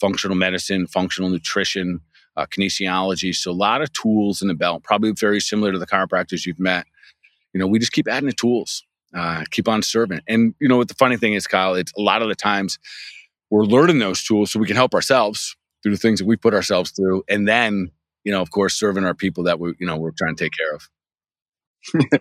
[0.00, 2.00] functional medicine, functional nutrition,
[2.36, 3.34] uh, kinesiology.
[3.34, 6.60] So a lot of tools in the belt, probably very similar to the chiropractors you've
[6.60, 6.86] met.
[7.52, 8.82] You know, we just keep adding the tools,
[9.16, 10.20] uh, keep on serving.
[10.28, 12.78] And, you know, what the funny thing is, Kyle, it's a lot of the times
[13.50, 16.54] we're learning those tools so we can help ourselves through the things that we put
[16.54, 17.24] ourselves through.
[17.28, 17.90] And then,
[18.24, 20.52] you know, of course, serving our people that we, you know, we're trying to take
[20.56, 20.88] care of.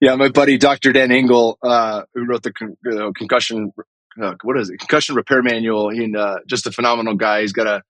[0.00, 0.92] Yeah, my buddy Dr.
[0.92, 3.72] Dan Engle, uh, who wrote the con- uh, concussion,
[4.22, 5.90] uh, what is it, concussion repair manual.
[5.90, 7.42] He's uh, just a phenomenal guy.
[7.42, 7.82] He's got a,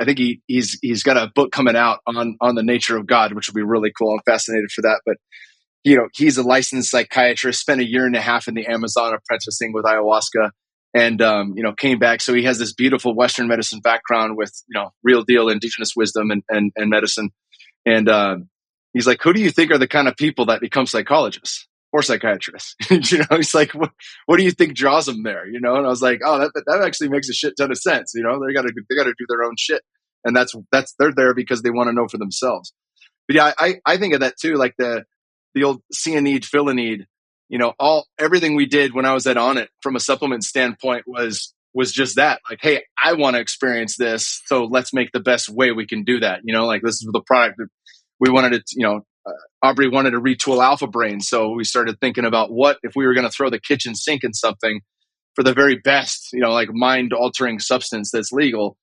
[0.00, 3.06] I think he he's he's got a book coming out on on the nature of
[3.06, 4.14] God, which will be really cool.
[4.14, 5.02] I'm fascinated for that.
[5.04, 5.18] But
[5.84, 7.60] you know, he's a licensed psychiatrist.
[7.60, 10.50] Spent a year and a half in the Amazon apprenticing with ayahuasca,
[10.94, 12.20] and um, you know, came back.
[12.20, 16.30] So he has this beautiful Western medicine background with you know real deal indigenous wisdom
[16.30, 17.30] and and, and medicine.
[17.86, 18.48] And um,
[18.92, 22.02] he's like, who do you think are the kind of people that become psychologists or
[22.02, 22.74] psychiatrists?
[22.90, 23.90] you know, he's like, what,
[24.26, 25.48] what do you think draws them there?
[25.48, 27.78] You know, and I was like, oh, that that actually makes a shit ton of
[27.78, 28.12] sense.
[28.14, 29.82] You know, they got to they got to do their own shit,
[30.24, 32.74] and that's that's they're there because they want to know for themselves.
[33.26, 35.04] But yeah, I I think of that too, like the
[35.54, 37.06] the old see a need, fill a need.
[37.48, 41.04] You know, all everything we did when I was at Onnit from a supplement standpoint
[41.06, 42.40] was was just that.
[42.48, 46.04] Like, hey, I want to experience this, so let's make the best way we can
[46.04, 46.40] do that.
[46.44, 47.68] You know, like this is the product that
[48.18, 48.62] we wanted to.
[48.76, 52.78] You know, uh, Aubrey wanted to retool Alpha Brain, so we started thinking about what
[52.82, 54.80] if we were going to throw the kitchen sink in something
[55.34, 56.30] for the very best.
[56.32, 58.76] You know, like mind altering substance that's legal.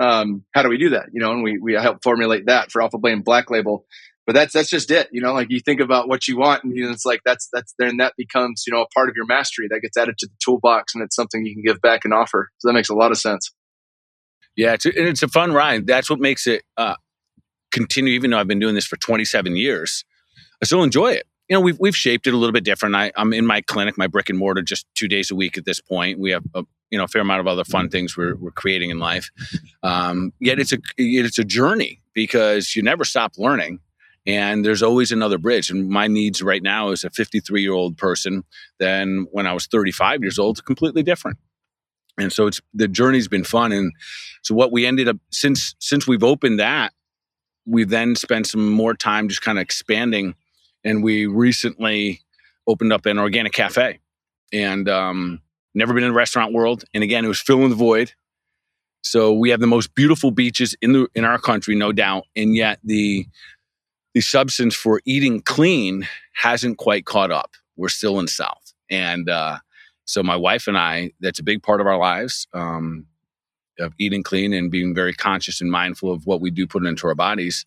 [0.00, 1.06] Um, how do we do that?
[1.12, 3.86] You know, and we we helped formulate that for Alpha Brain Black Label
[4.26, 6.76] but that's that's just it you know like you think about what you want and
[6.76, 9.80] it's like that's that's then that becomes you know a part of your mastery that
[9.80, 12.68] gets added to the toolbox and it's something you can give back and offer so
[12.68, 13.50] that makes a lot of sense
[14.56, 15.86] Yeah, it's a, and it's a fun ride.
[15.86, 16.96] That's what makes it uh,
[17.70, 18.12] continue.
[18.12, 20.04] Even though I've been doing this for 27 years,
[20.62, 21.26] I still enjoy it.
[21.48, 22.94] You know, we've we've shaped it a little bit different.
[22.94, 25.64] I, I'm in my clinic, my brick and mortar, just two days a week at
[25.64, 26.18] this point.
[26.18, 28.90] We have a you know a fair amount of other fun things we're we're creating
[28.90, 29.30] in life.
[29.82, 33.80] Um, yet it's a yet it's a journey because you never stop learning,
[34.26, 35.70] and there's always another bridge.
[35.70, 38.44] And my needs right now as a 53 year old person
[38.78, 41.38] than when I was 35 years old, completely different
[42.18, 43.90] and so it's the journey's been fun and
[44.42, 46.92] so what we ended up since since we've opened that
[47.64, 50.34] we then spent some more time just kind of expanding
[50.84, 52.20] and we recently
[52.66, 53.98] opened up an organic cafe,
[54.52, 55.40] and um,
[55.74, 56.84] never been in the restaurant world.
[56.94, 58.12] And again, it was filling the void.
[59.02, 62.54] So we have the most beautiful beaches in the in our country, no doubt, and
[62.54, 63.26] yet the
[64.14, 67.52] the substance for eating clean hasn't quite caught up.
[67.76, 69.58] We're still in South, and uh,
[70.04, 72.46] so my wife and I, that's a big part of our lives.
[72.52, 73.06] Um,
[73.78, 77.06] of eating clean and being very conscious and mindful of what we do put into
[77.06, 77.66] our bodies.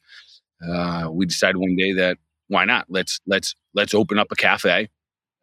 [0.66, 2.86] Uh, we decided one day that why not?
[2.90, 4.90] Let's let's let's open up a cafe.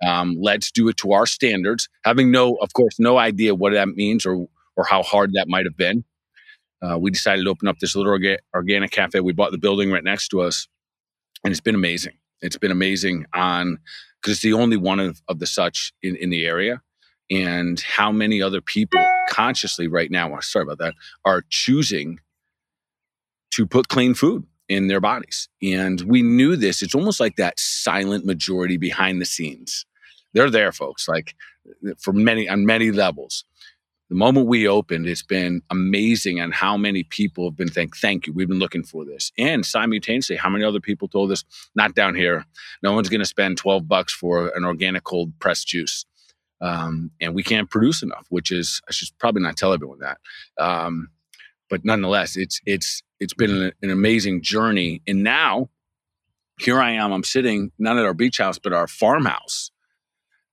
[0.06, 3.88] Um, let's do it to our standards, having no, of course, no idea what that
[3.88, 6.04] means or or how hard that might have been.
[6.80, 9.20] Uh, we decided to open up this little orga- organic cafe.
[9.20, 10.66] We bought the building right next to us,
[11.44, 12.14] and it's been amazing.
[12.40, 13.78] It's been amazing on
[14.20, 16.82] because it's the only one of, of the such in, in the area.
[17.30, 22.18] And how many other people consciously right now sorry about that are choosing
[23.52, 25.48] to put clean food in their bodies.
[25.62, 26.82] And we knew this.
[26.82, 29.86] It's almost like that silent majority behind the scenes.
[30.34, 31.34] They're there folks like
[31.98, 33.44] for many on many levels
[34.12, 38.26] the moment we opened it's been amazing on how many people have been saying thank
[38.26, 41.44] you we've been looking for this and simultaneously how many other people told us
[41.74, 42.44] not down here
[42.82, 46.04] no one's going to spend 12 bucks for an organic cold pressed juice
[46.62, 50.18] um, and we can't produce enough, which is I should probably not tell everyone that.
[50.58, 51.08] Um,
[51.68, 55.02] but nonetheless, it's it's it's been an, an, amazing journey.
[55.06, 55.70] And now,
[56.60, 57.12] here I am.
[57.12, 59.71] I'm sitting not at our beach house, but our farmhouse.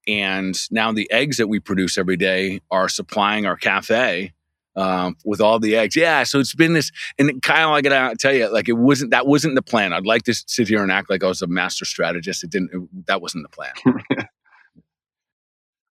[0.09, 4.33] And now the eggs that we produce every day are supplying our cafe
[4.75, 5.95] um, with all the eggs.
[5.95, 6.91] Yeah, so it's been this.
[7.19, 9.93] And Kyle, I gotta tell you, like it wasn't that wasn't the plan.
[9.93, 12.43] I'd like to sit here and act like I was a master strategist.
[12.43, 12.71] It didn't.
[12.73, 13.73] It, that wasn't the plan.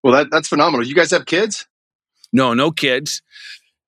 [0.03, 0.85] Well, that, that's phenomenal.
[0.85, 1.67] You guys have kids?
[2.31, 3.21] No, no kids.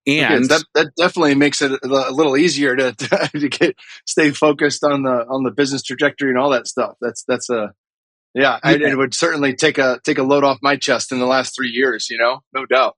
[0.07, 2.91] And that, that definitely makes it a little easier to,
[3.31, 6.95] to get stay focused on the on the business trajectory and all that stuff.
[6.99, 7.73] That's that's a
[8.33, 11.25] yeah, I, it would certainly take a take a load off my chest in the
[11.25, 12.09] last three years.
[12.09, 12.95] You know, no doubt.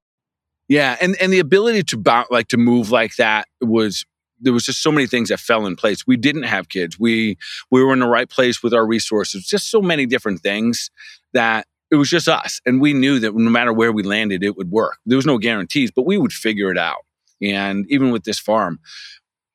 [0.67, 4.05] Yeah, and and the ability to bounce like to move like that was
[4.39, 6.05] there was just so many things that fell in place.
[6.05, 6.99] We didn't have kids.
[6.99, 7.37] We
[7.71, 9.45] we were in the right place with our resources.
[9.45, 10.91] Just so many different things
[11.33, 12.59] that it was just us.
[12.65, 14.97] And we knew that no matter where we landed, it would work.
[15.05, 17.05] There was no guarantees, but we would figure it out.
[17.41, 18.79] And even with this farm,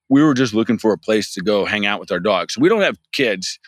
[0.08, 2.56] we were just looking for a place to go hang out with our dogs.
[2.56, 3.58] We don't have kids.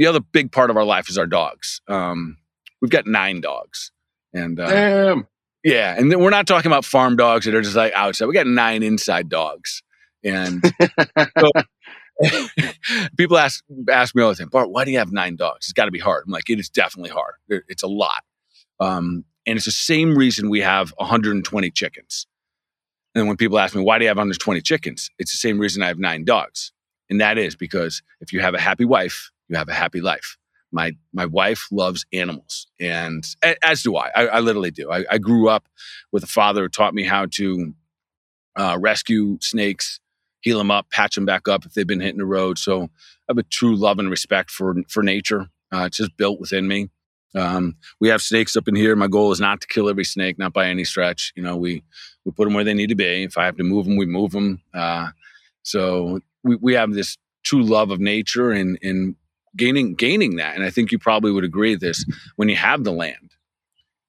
[0.00, 1.82] The other big part of our life is our dogs.
[1.86, 2.38] Um,
[2.80, 3.92] we've got nine dogs.
[4.32, 5.28] And uh, Damn.
[5.62, 8.24] yeah, and we're not talking about farm dogs that are just like outside.
[8.24, 9.82] We got nine inside dogs.
[10.24, 10.64] And
[11.38, 11.50] so
[13.18, 15.66] people ask ask me all the time, Bart, why do you have nine dogs?
[15.66, 16.24] It's got to be hard.
[16.26, 17.34] I'm like, it is definitely hard.
[17.68, 18.24] It's a lot,
[18.80, 22.26] um, and it's the same reason we have 120 chickens.
[23.14, 25.82] And when people ask me why do you have 120 chickens, it's the same reason
[25.82, 26.72] I have nine dogs,
[27.10, 30.38] and that is because if you have a happy wife, you have a happy life.
[30.72, 33.24] My my wife loves animals, and
[33.62, 34.10] as do I.
[34.14, 34.90] I, I literally do.
[34.90, 35.68] I, I, grew up
[36.12, 37.74] with a father who taught me how to
[38.56, 39.98] uh, rescue snakes
[40.40, 42.58] heal them up, patch them back up if they've been hitting the road.
[42.58, 42.88] So I
[43.28, 45.48] have a true love and respect for for nature.
[45.72, 46.90] Uh, it's just built within me.
[47.34, 48.96] Um, we have snakes up in here.
[48.96, 51.32] My goal is not to kill every snake, not by any stretch.
[51.36, 51.82] You know, we
[52.24, 53.22] we put them where they need to be.
[53.24, 54.62] If I have to move them, we move them.
[54.74, 55.08] Uh,
[55.62, 59.14] so we, we have this true love of nature and and
[59.56, 60.54] gaining gaining that.
[60.54, 62.04] And I think you probably would agree this
[62.36, 63.32] when you have the land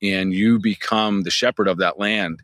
[0.02, 2.42] and you become the shepherd of that land.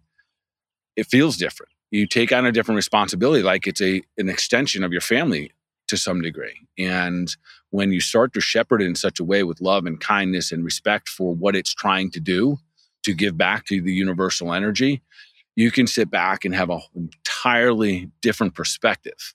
[0.96, 4.92] It feels different you take on a different responsibility like it's a an extension of
[4.92, 5.52] your family
[5.88, 7.36] to some degree and
[7.70, 10.64] when you start to shepherd it in such a way with love and kindness and
[10.64, 12.58] respect for what it's trying to do
[13.04, 15.02] to give back to the universal energy
[15.56, 19.34] you can sit back and have an entirely different perspective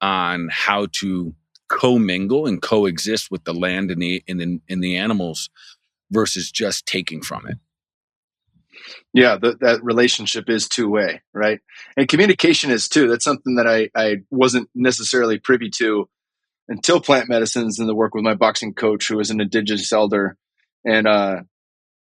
[0.00, 1.34] on how to
[1.68, 5.50] commingle and coexist with the land and the and the, and the animals
[6.10, 7.58] versus just taking from it.
[9.12, 11.60] Yeah the, that relationship is two way right?
[11.96, 13.08] And communication is too.
[13.08, 16.08] That's something that I, I wasn't necessarily privy to
[16.68, 20.36] until plant medicines and the work with my boxing coach who was an indigenous elder.
[20.84, 21.42] And uh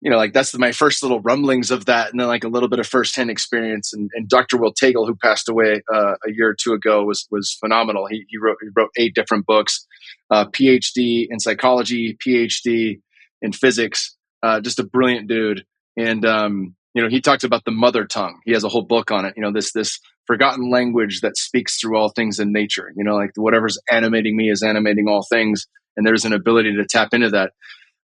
[0.02, 2.70] you know like that's my first little rumblings of that and then like a little
[2.70, 6.50] bit of firsthand experience and, and dr will tagle who passed away uh, a year
[6.50, 8.08] or two ago was was phenomenal.
[8.08, 9.86] He, he wrote he wrote eight different books
[10.30, 13.00] uh, phd in psychology phd
[13.42, 15.66] in physics uh, just a brilliant dude.
[15.98, 18.40] And um, you know he talks about the mother tongue.
[18.46, 21.80] He has a whole book on it you know this this forgotten language that speaks
[21.80, 25.66] through all things in nature you know like whatever's animating me is animating all things
[25.98, 27.52] and there's an ability to tap into that.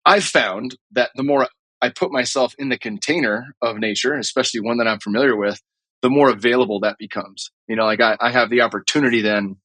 [0.05, 1.47] I've found that the more
[1.85, 5.61] i put myself in the container of nature especially one that i'm familiar with
[6.03, 9.57] the more available that becomes you know like i, I have the opportunity then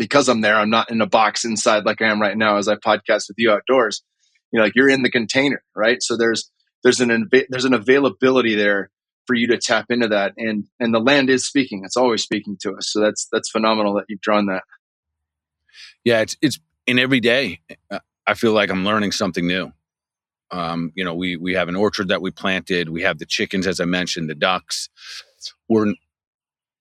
[0.00, 0.56] because I'm there.
[0.56, 3.36] I'm not in a box inside like I am right now as I podcast with
[3.36, 4.02] you outdoors.
[4.50, 6.02] You know, like you're in the container, right?
[6.02, 6.50] So there's
[6.82, 8.90] there's an there's an availability there
[9.26, 11.82] for you to tap into that, and and the land is speaking.
[11.84, 12.90] It's always speaking to us.
[12.90, 14.62] So that's that's phenomenal that you've drawn that.
[16.02, 17.60] Yeah, it's it's in every day.
[18.26, 19.70] I feel like I'm learning something new.
[20.50, 22.88] Um, you know, we we have an orchard that we planted.
[22.88, 24.88] We have the chickens, as I mentioned, the ducks.
[25.68, 25.94] We're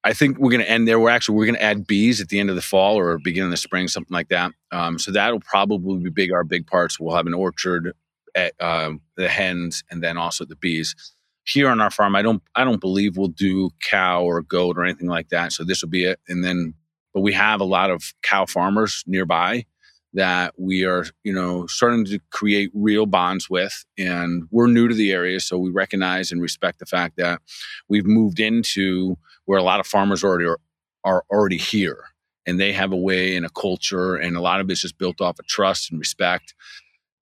[0.03, 0.99] I think we're going to end there.
[0.99, 3.47] We're actually we're going to add bees at the end of the fall or beginning
[3.47, 4.51] of the spring, something like that.
[4.72, 6.32] Um, so that'll probably be big.
[6.32, 6.99] Our big parts.
[6.99, 7.93] We'll have an orchard,
[8.36, 10.95] at, uh, the hens, and then also the bees.
[11.43, 14.84] Here on our farm, I don't I don't believe we'll do cow or goat or
[14.86, 15.51] anything like that.
[15.51, 16.20] So this will be it.
[16.28, 16.76] And then,
[17.13, 19.65] but we have a lot of cow farmers nearby
[20.14, 23.86] that we are, you know, starting to create real bonds with.
[23.97, 27.41] And we're new to the area, so we recognize and respect the fact that
[27.88, 30.60] we've moved into where a lot of farmers already are,
[31.03, 32.03] are already here,
[32.45, 35.22] and they have a way and a culture, and a lot of it's just built
[35.22, 36.55] off of trust and respect.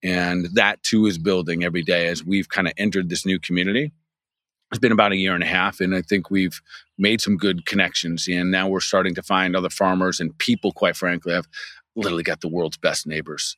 [0.02, 3.92] And that too is building every day as we've kind of entered this new community.
[4.70, 6.60] It's been about a year and a half, and I think we've
[6.98, 8.28] made some good connections.
[8.28, 11.48] And now we're starting to find other farmers and people, quite frankly, have
[11.96, 13.56] literally got the world's best neighbors.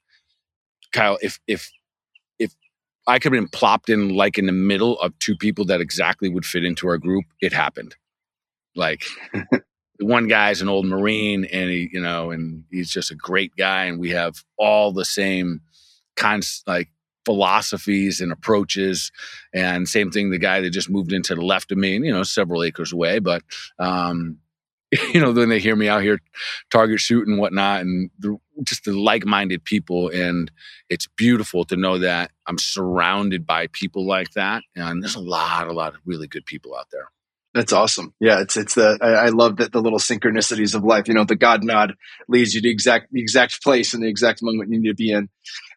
[0.93, 1.71] Kyle, if if
[2.39, 2.55] if
[3.07, 6.29] I could have been plopped in like in the middle of two people that exactly
[6.29, 7.95] would fit into our group, it happened.
[8.75, 9.05] Like
[10.01, 13.85] one guy's an old Marine and he, you know, and he's just a great guy,
[13.85, 15.61] and we have all the same
[16.17, 16.89] kinds like
[17.25, 19.13] philosophies and approaches.
[19.55, 22.13] And same thing, the guy that just moved into the left of me, and you
[22.13, 23.43] know, several acres away, but
[23.79, 24.39] um,
[25.15, 26.19] you know, when they hear me out here
[26.71, 30.51] target shoot and whatnot, and the, just the like-minded people, and
[30.89, 35.69] it's beautiful to know that I'm surrounded by people like that, and there's a lot,
[35.69, 37.09] a lot of really good people out there.
[37.53, 38.15] That's awesome.
[38.21, 41.09] Yeah, it's it's the I, I, love that the little synchronicities of life.
[41.09, 41.95] You know, the God nod
[42.29, 45.11] leads you to exact the exact place and the exact moment you need to be
[45.11, 45.29] in.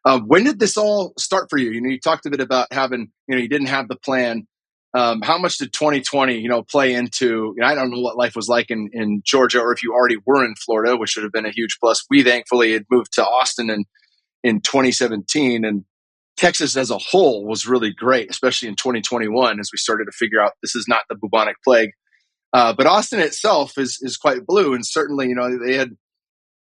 [0.06, 1.72] Um, when did this all start for you?
[1.72, 4.48] You know, you talked a bit about having you know you didn't have the plan
[4.96, 7.54] um, how much did 2020, you know, play into?
[7.56, 9.92] You know, I don't know what life was like in, in Georgia, or if you
[9.92, 12.06] already were in Florida, which would have been a huge plus.
[12.10, 13.86] We thankfully had moved to Austin in
[14.44, 15.86] in 2017, and
[16.38, 20.42] Texas as a whole was really great, especially in 2021 as we started to figure
[20.42, 21.92] out this is not the bubonic plague.
[22.52, 25.90] Uh, but Austin itself is is quite blue, and certainly, you know, they had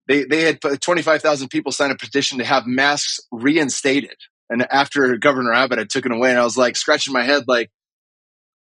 [0.06, 4.16] they they had 25,000 people sign a petition to have masks reinstated.
[4.50, 7.70] And after Governor Abbott had taken away, and I was like scratching my head, like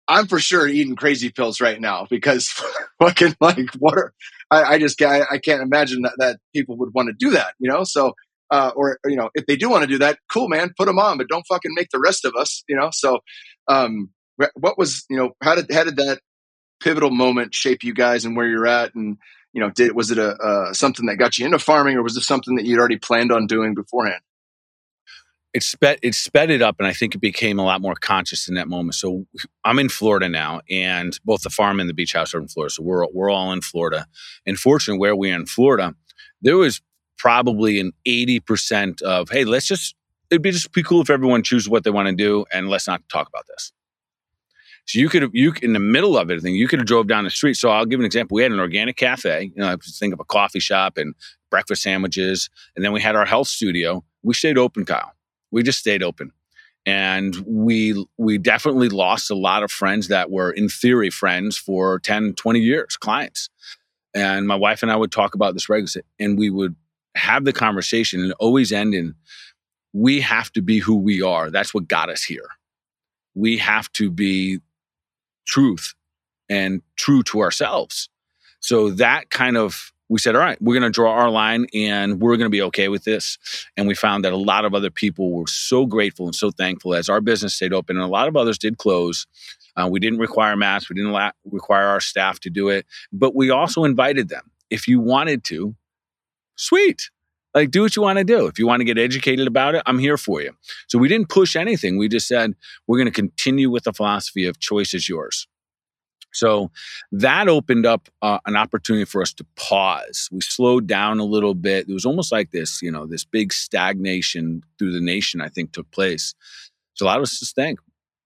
[0.10, 2.50] I'm for sure eating crazy pills right now because
[3.00, 4.14] fucking like what are,
[4.50, 7.54] I, I just I, I can't imagine that, that people would want to do that,
[7.60, 7.84] you know?
[7.84, 8.14] So,
[8.50, 10.98] uh, or, you know, if they do want to do that, cool, man, put them
[10.98, 12.90] on, but don't fucking make the rest of us, you know?
[12.92, 13.20] So,
[13.68, 14.10] um,
[14.56, 16.20] what was, you know, how did, how did that
[16.82, 18.96] pivotal moment shape you guys and where you're at?
[18.96, 19.18] And,
[19.54, 22.18] you know, did, was it a, uh, something that got you into farming or was
[22.18, 24.22] it something that you'd already planned on doing beforehand?
[25.54, 28.48] It sped it sped it up and i think it became a lot more conscious
[28.48, 28.96] in that moment.
[28.96, 29.26] So
[29.64, 32.74] i'm in florida now and both the farm and the beach house are in florida
[32.74, 34.06] so we're, we're all in florida.
[34.46, 35.96] And fortunately where we are in florida
[36.42, 36.82] there was
[37.18, 39.96] probably an 80% of hey let's just
[40.30, 42.88] it'd be just be cool if everyone chooses what they want to do and let's
[42.88, 43.72] not talk about this.
[44.86, 47.30] So you could you in the middle of everything you could have drove down the
[47.30, 47.56] street.
[47.56, 48.36] So i'll give an example.
[48.36, 51.16] We had an organic cafe you know I just think of a coffee shop and
[51.50, 54.04] breakfast sandwiches and then we had our health studio.
[54.22, 55.14] We stayed open kyle
[55.52, 56.32] we just stayed open.
[56.86, 62.00] And we we definitely lost a lot of friends that were in theory friends for
[62.00, 63.50] 10 20 years clients.
[64.16, 66.76] And my wife and i would talk about this regularly and we would
[67.16, 69.16] have the conversation and always end in
[69.94, 71.50] we have to be who we are.
[71.50, 72.48] That's what got us here.
[73.36, 74.60] We have to be
[75.46, 75.94] truth
[76.48, 78.10] and true to ourselves.
[78.60, 82.20] So that kind of we said, all right, we're going to draw our line and
[82.20, 83.38] we're going to be okay with this.
[83.78, 86.96] And we found that a lot of other people were so grateful and so thankful
[86.96, 89.28] as our business stayed open, and a lot of others did close.
[89.76, 93.36] Uh, we didn't require masks, we didn't la- require our staff to do it, but
[93.36, 94.52] we also invited them.
[94.70, 95.76] If you wanted to,
[96.56, 97.12] sweet.
[97.56, 98.46] Like, do what you want to do.
[98.46, 100.56] If you want to get educated about it, I'm here for you.
[100.88, 101.98] So we didn't push anything.
[101.98, 102.54] We just said,
[102.86, 105.48] we're going to continue with the philosophy of choice is yours.
[106.32, 106.72] So
[107.12, 110.30] that opened up uh, an opportunity for us to pause.
[110.32, 111.90] We slowed down a little bit.
[111.90, 115.72] It was almost like this, you know, this big stagnation through the nation, I think,
[115.72, 116.36] took place.
[116.94, 117.80] So allowed us to think,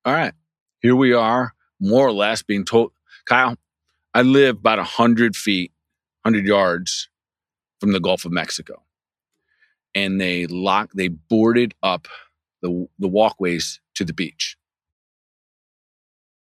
[0.06, 0.34] all right,
[0.80, 2.91] here we are, more or less being told,
[3.26, 3.56] Kyle,
[4.14, 5.72] I live about 100 feet,
[6.24, 7.10] 100 yards
[7.80, 8.84] from the Gulf of Mexico.
[9.95, 12.08] And they locked, they boarded up
[12.62, 14.58] the, the walkways to the beach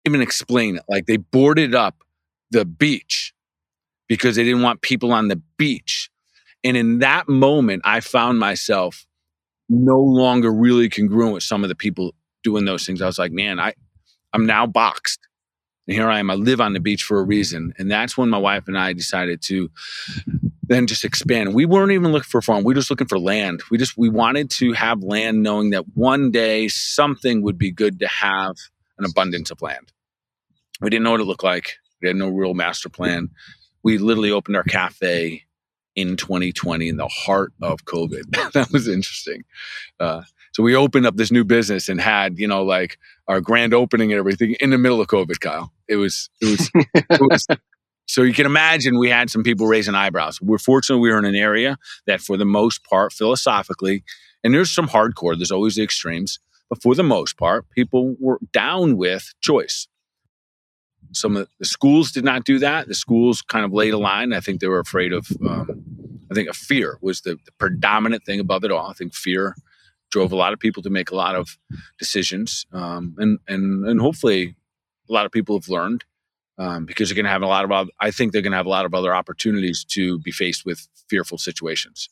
[0.05, 0.83] even explain it.
[0.89, 2.03] Like they boarded up
[2.51, 3.35] the beach
[4.09, 6.11] because they didn't want people on the beach.
[6.65, 9.07] And in that moment, I found myself
[9.69, 13.03] no longer really congruent with some of the people doing those things.
[13.03, 13.75] I was like, man, I,
[14.33, 15.21] I'm now boxed.
[15.87, 16.31] And here I am.
[16.31, 17.73] I live on the beach for a reason.
[17.79, 19.71] And that's when my wife and I decided to
[20.63, 21.55] then just expand.
[21.55, 22.65] We weren't even looking for a farm.
[22.65, 23.63] We were just looking for land.
[23.71, 28.01] We just we wanted to have land knowing that one day something would be good
[28.01, 28.57] to have
[28.99, 29.93] an abundance of land.
[30.81, 31.77] We didn't know what it looked like.
[32.01, 33.31] We had no real master plan.
[33.83, 35.45] We literally opened our cafe
[35.97, 38.53] in 2020 in the heart of COVID.
[38.53, 39.45] that was interesting.
[39.99, 40.23] Uh,
[40.53, 44.13] so we opened up this new business and had, you know, like our grand opening
[44.13, 45.73] and everything in the middle of COVID, Kyle.
[45.89, 47.47] It was, it was, it was
[48.07, 50.41] so you can imagine we had some people raising eyebrows.
[50.41, 54.05] We're fortunate we were in an area that, for the most part, philosophically,
[54.45, 56.39] and there's some hardcore, there's always the extremes,
[56.69, 59.89] but for the most part, people were down with choice.
[61.13, 62.89] Some of the schools did not do that.
[62.89, 64.33] The schools kind of laid a line.
[64.33, 68.25] I think they were afraid of, um, I think, a fear was the, the predominant
[68.25, 68.91] thing above it all.
[68.91, 69.55] I think fear
[70.11, 71.59] drove a lot of people to make a lot of
[71.99, 74.55] decisions, um, and and and hopefully,
[75.09, 76.05] a lot of people have learned
[76.59, 77.89] um, because they're going to have a lot of.
[78.01, 80.87] I think they're going to have a lot of other opportunities to be faced with
[81.09, 82.09] fearful situations.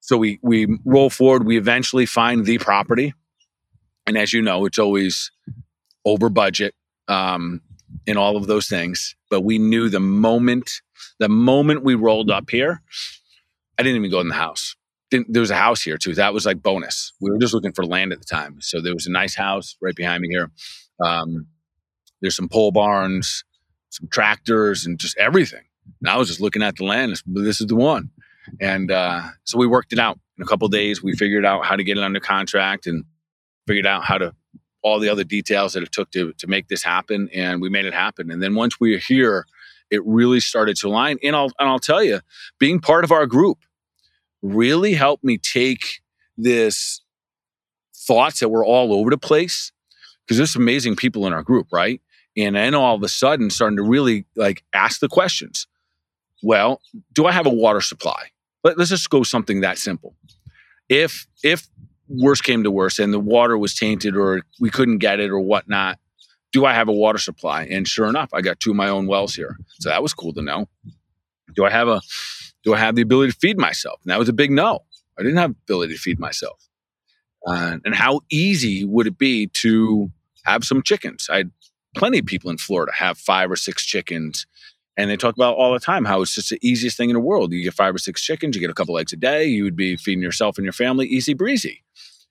[0.00, 1.44] So we we roll forward.
[1.44, 3.12] We eventually find the property,
[4.06, 5.30] and as you know, it's always
[6.04, 6.74] over budget
[7.08, 7.60] um,
[8.06, 9.16] in all of those things.
[9.30, 10.82] But we knew the moment
[11.18, 12.82] the moment we rolled up here,
[13.78, 14.76] I didn't even go in the house.
[15.10, 16.14] Didn't, there was a house here too.
[16.14, 17.12] That was like bonus.
[17.20, 19.76] We were just looking for land at the time, so there was a nice house
[19.80, 20.50] right behind me here.
[21.00, 21.46] Um,
[22.20, 23.44] there's some pole barns
[23.96, 25.62] some tractors and just everything.
[26.00, 27.20] And I was just looking at the land.
[27.26, 28.10] This is the one.
[28.60, 31.02] And uh, so we worked it out in a couple days.
[31.02, 33.04] We figured out how to get it under contract and
[33.66, 34.34] figured out how to
[34.82, 37.28] all the other details that it took to to make this happen.
[37.34, 38.30] And we made it happen.
[38.30, 39.46] And then once we were here,
[39.90, 41.18] it really started to align.
[41.22, 42.20] And I'll and I'll tell you,
[42.58, 43.58] being part of our group
[44.42, 46.00] really helped me take
[46.36, 47.02] this
[47.94, 49.72] thoughts that were all over the place
[50.24, 52.00] because there's amazing people in our group, right?
[52.36, 55.66] And then all of a sudden, starting to really like ask the questions.
[56.42, 56.80] Well,
[57.12, 58.30] do I have a water supply?
[58.62, 60.14] Let, us just go something that simple.
[60.88, 61.66] If if
[62.08, 65.40] worst came to worst and the water was tainted or we couldn't get it or
[65.40, 65.98] whatnot,
[66.52, 67.64] do I have a water supply?
[67.64, 69.56] And sure enough, I got two of my own wells here.
[69.80, 70.68] So that was cool to know.
[71.54, 72.00] Do I have a
[72.64, 74.00] do I have the ability to feed myself?
[74.02, 74.80] And that was a big no.
[75.18, 76.68] I didn't have ability to feed myself.
[77.46, 80.10] Uh, and how easy would it be to
[80.44, 81.28] have some chickens?
[81.30, 81.44] I
[81.94, 84.46] plenty of people in Florida have five or six chickens.
[84.96, 87.20] And they talk about all the time how it's just the easiest thing in the
[87.20, 87.52] world.
[87.52, 89.76] You get five or six chickens, you get a couple eggs a day, you would
[89.76, 91.84] be feeding yourself and your family easy breezy.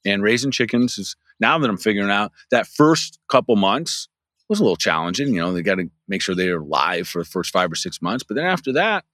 [0.04, 4.08] And raising chickens is now that I'm figuring out that first couple months
[4.50, 5.34] was a little challenging.
[5.34, 8.02] You know, they got to make sure they're live for the first five or six
[8.02, 8.24] months.
[8.24, 9.06] But then after that,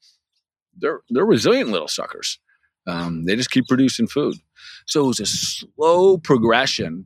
[0.77, 2.39] they're they're resilient little suckers.
[2.87, 4.37] Um, they just keep producing food.
[4.85, 7.05] So it was a slow progression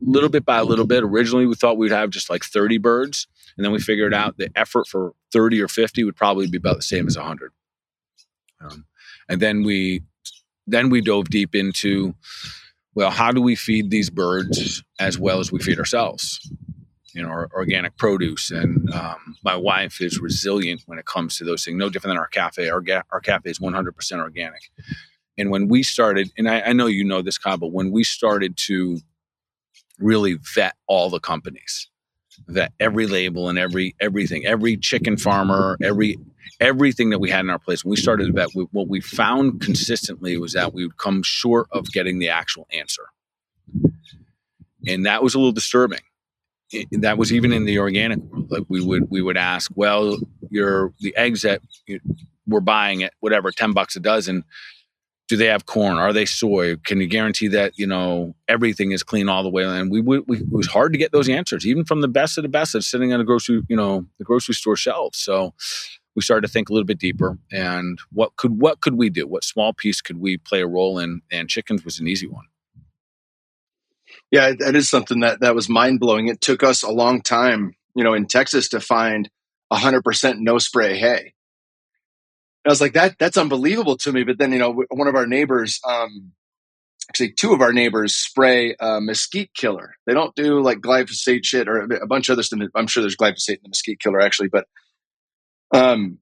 [0.00, 1.02] little bit by little bit.
[1.02, 3.26] Originally, we thought we'd have just like 30 birds,
[3.58, 6.76] and then we figured out the effort for 30 or 50 would probably be about
[6.76, 7.52] the same as 100.
[8.60, 8.86] Um,
[9.28, 10.02] and then we
[10.66, 12.14] then we dove deep into
[12.94, 16.40] well, how do we feed these birds as well as we feed ourselves?
[17.14, 18.50] You know, our organic produce.
[18.50, 21.76] And um, my wife is resilient when it comes to those things.
[21.76, 22.68] No different than our cafe.
[22.68, 24.62] Our ga- our cafe is 100% organic.
[25.36, 28.02] And when we started, and I, I know you know this, Kyle, but when we
[28.02, 28.98] started to
[29.98, 31.88] really vet all the companies
[32.46, 36.16] vet every label and every everything every chicken farmer every
[36.60, 39.60] everything that we had in our place when we started to vet what we found
[39.60, 43.04] consistently was that we would come short of getting the actual answer.
[44.86, 46.00] And that was a little disturbing.
[46.70, 50.18] It, that was even in the organic world like we would we would ask well
[50.50, 51.62] your the eggs that
[52.46, 54.44] we're buying at whatever 10 bucks a dozen
[55.28, 55.98] do they have corn?
[55.98, 56.76] Are they soy?
[56.76, 59.64] Can you guarantee that you know everything is clean all the way?
[59.64, 62.38] And we, we, we, it was hard to get those answers, even from the best
[62.38, 65.18] of the best that's sitting on the grocery you know the grocery store shelves.
[65.18, 65.54] So
[66.16, 69.26] we started to think a little bit deeper and what could what could we do?
[69.26, 71.20] What small piece could we play a role in?
[71.30, 72.46] And chickens was an easy one.
[74.30, 76.28] Yeah, that is something that that was mind blowing.
[76.28, 79.30] It took us a long time, you know, in Texas to find
[79.72, 81.34] 100% no spray hay.
[82.68, 84.24] I was like, that that's unbelievable to me.
[84.24, 86.32] But then, you know, one of our neighbors, um,
[87.08, 89.94] actually two of our neighbors spray a mesquite killer.
[90.06, 92.60] They don't do like glyphosate shit or a bunch of other stuff.
[92.74, 94.66] I'm sure there's glyphosate in the mesquite killer actually, but
[95.72, 96.18] um,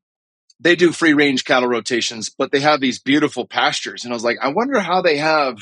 [0.61, 4.05] they do free range cattle rotations, but they have these beautiful pastures.
[4.05, 5.59] And I was like, I wonder how they have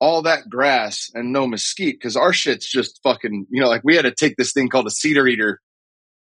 [0.00, 3.96] all that grass and no mesquite because our shit's just fucking, you know, like we
[3.96, 5.60] had to take this thing called a cedar eater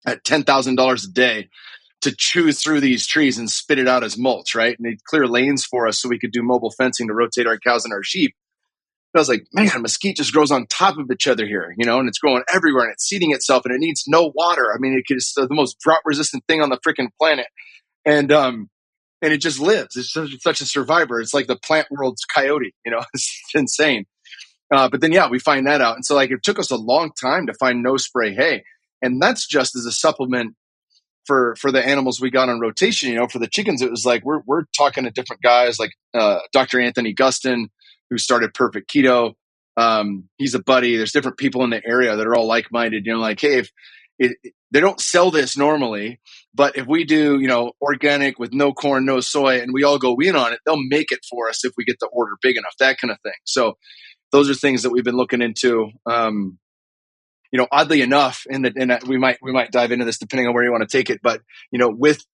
[0.06, 1.48] at $10,000 a day
[2.02, 4.76] to chew through these trees and spit it out as mulch, right?
[4.76, 7.58] And they'd clear lanes for us so we could do mobile fencing to rotate our
[7.58, 8.34] cows and our sheep.
[9.14, 11.98] I was like, man, mesquite just grows on top of each other here, you know,
[11.98, 14.72] and it's growing everywhere and it's seeding itself and it needs no water.
[14.72, 17.46] I mean, it is the most drought resistant thing on the freaking planet.
[18.06, 18.70] And, um,
[19.20, 19.96] and it just lives.
[19.96, 21.20] It's such, such, a survivor.
[21.20, 24.06] It's like the plant world's coyote, you know, it's insane.
[24.74, 25.96] Uh, but then, yeah, we find that out.
[25.96, 28.64] And so, like, it took us a long time to find no spray hay.
[29.02, 30.56] And that's just as a supplement
[31.26, 33.10] for for the animals we got on rotation.
[33.10, 35.92] You know, for the chickens, it was like we're we're talking to different guys like
[36.14, 36.80] uh, Dr.
[36.80, 37.66] Anthony Gustin,
[38.10, 39.34] who started Perfect Keto.
[39.76, 40.96] Um, he's a buddy.
[40.96, 43.06] There's different people in the area that are all like minded.
[43.06, 43.70] You know, like hey, if
[44.18, 44.36] it,
[44.70, 46.20] they don't sell this normally,
[46.54, 49.98] but if we do, you know, organic with no corn, no soy, and we all
[49.98, 52.56] go in on it, they'll make it for us if we get the order big
[52.56, 52.74] enough.
[52.78, 53.32] That kind of thing.
[53.44, 53.74] So
[54.32, 55.90] those are things that we've been looking into.
[56.06, 56.58] Um,
[57.52, 60.54] you know, oddly enough, in and we might we might dive into this depending on
[60.54, 62.24] where you want to take it, but you know, with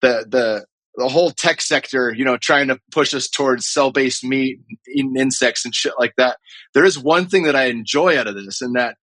[0.00, 0.64] the the
[0.94, 5.16] the whole tech sector, you know, trying to push us towards cell based meat, eating
[5.16, 6.38] insects and shit like that.
[6.74, 8.96] There is one thing that I enjoy out of this, and that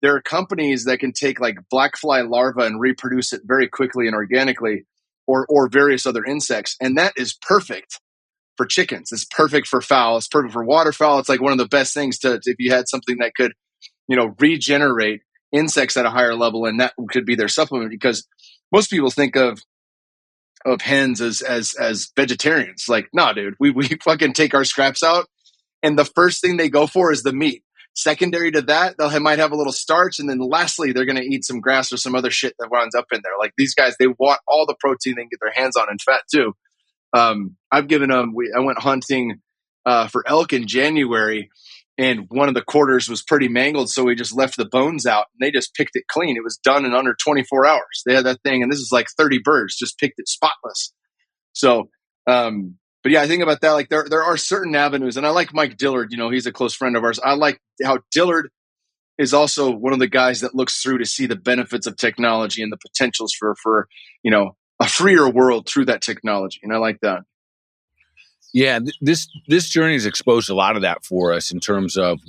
[0.00, 4.06] there are companies that can take like black fly larva and reproduce it very quickly
[4.06, 4.86] and organically,
[5.26, 8.00] or or various other insects, and that is perfect
[8.56, 9.10] for chickens.
[9.10, 10.16] It's perfect for fowl.
[10.16, 11.18] It's perfect for waterfowl.
[11.18, 13.52] It's like one of the best things to if you had something that could
[14.08, 17.90] you know, regenerate insects at a higher level, and that could be their supplement.
[17.90, 18.26] Because
[18.72, 19.60] most people think of
[20.64, 22.86] of hens as as as vegetarians.
[22.88, 25.26] Like, nah, dude, we we fucking take our scraps out,
[25.82, 27.62] and the first thing they go for is the meat.
[27.94, 31.24] Secondary to that, they might have a little starch, and then lastly, they're going to
[31.24, 33.32] eat some grass or some other shit that runs up in there.
[33.38, 35.98] Like these guys, they want all the protein they can get their hands on and
[36.02, 36.52] fat too.
[37.14, 38.34] Um, I've given them.
[38.34, 39.40] We, I went hunting
[39.86, 41.48] uh, for elk in January,
[41.98, 45.26] and one of the quarters was pretty mangled so we just left the bones out
[45.32, 46.36] and they just picked it clean.
[46.36, 48.02] It was done in under 24 hours.
[48.04, 50.92] They had that thing and this is like 30 birds just picked it spotless.
[51.52, 51.88] So
[52.26, 55.30] um but yeah i think about that like there, there are certain avenues and i
[55.30, 57.20] like mike dillard you know he's a close friend of ours.
[57.22, 58.50] I like how dillard
[59.18, 62.62] is also one of the guys that looks through to see the benefits of technology
[62.62, 63.88] and the potentials for for
[64.22, 67.20] you know a freer world through that technology and i like that
[68.52, 71.96] yeah, th- this this journey has exposed a lot of that for us in terms
[71.96, 72.20] of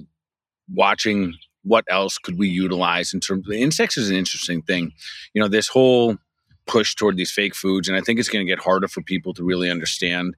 [0.73, 4.91] watching what else could we utilize in terms of insects is an interesting thing.
[5.33, 6.17] You know, this whole
[6.65, 9.33] push toward these fake foods, and I think it's going to get harder for people
[9.33, 10.35] to really understand.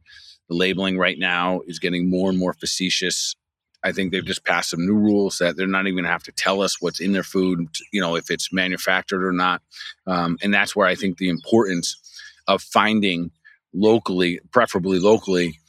[0.50, 3.36] The labeling right now is getting more and more facetious.
[3.84, 6.24] I think they've just passed some new rules that they're not even going to have
[6.24, 9.62] to tell us what's in their food, you know, if it's manufactured or not.
[10.06, 11.96] Um, and that's where I think the importance
[12.48, 13.32] of finding
[13.74, 15.60] locally, preferably locally,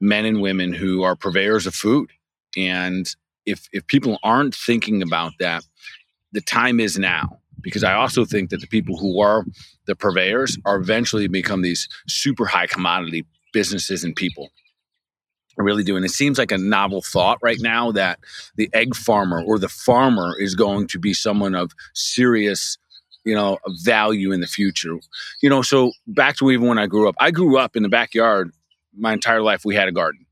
[0.00, 2.10] men and women who are purveyors of food.
[2.56, 3.08] And
[3.44, 5.64] if if people aren't thinking about that,
[6.32, 7.40] the time is now.
[7.62, 9.44] Because I also think that the people who are
[9.86, 14.50] the purveyors are eventually become these super high commodity businesses and people.
[15.58, 15.96] I really do.
[15.96, 18.18] And it seems like a novel thought right now that
[18.56, 22.76] the egg farmer or the farmer is going to be someone of serious
[23.26, 24.96] you know, value in the future.
[25.42, 27.88] You know, so back to even when I grew up, I grew up in the
[27.88, 28.52] backyard
[28.96, 29.64] my entire life.
[29.64, 30.24] We had a garden.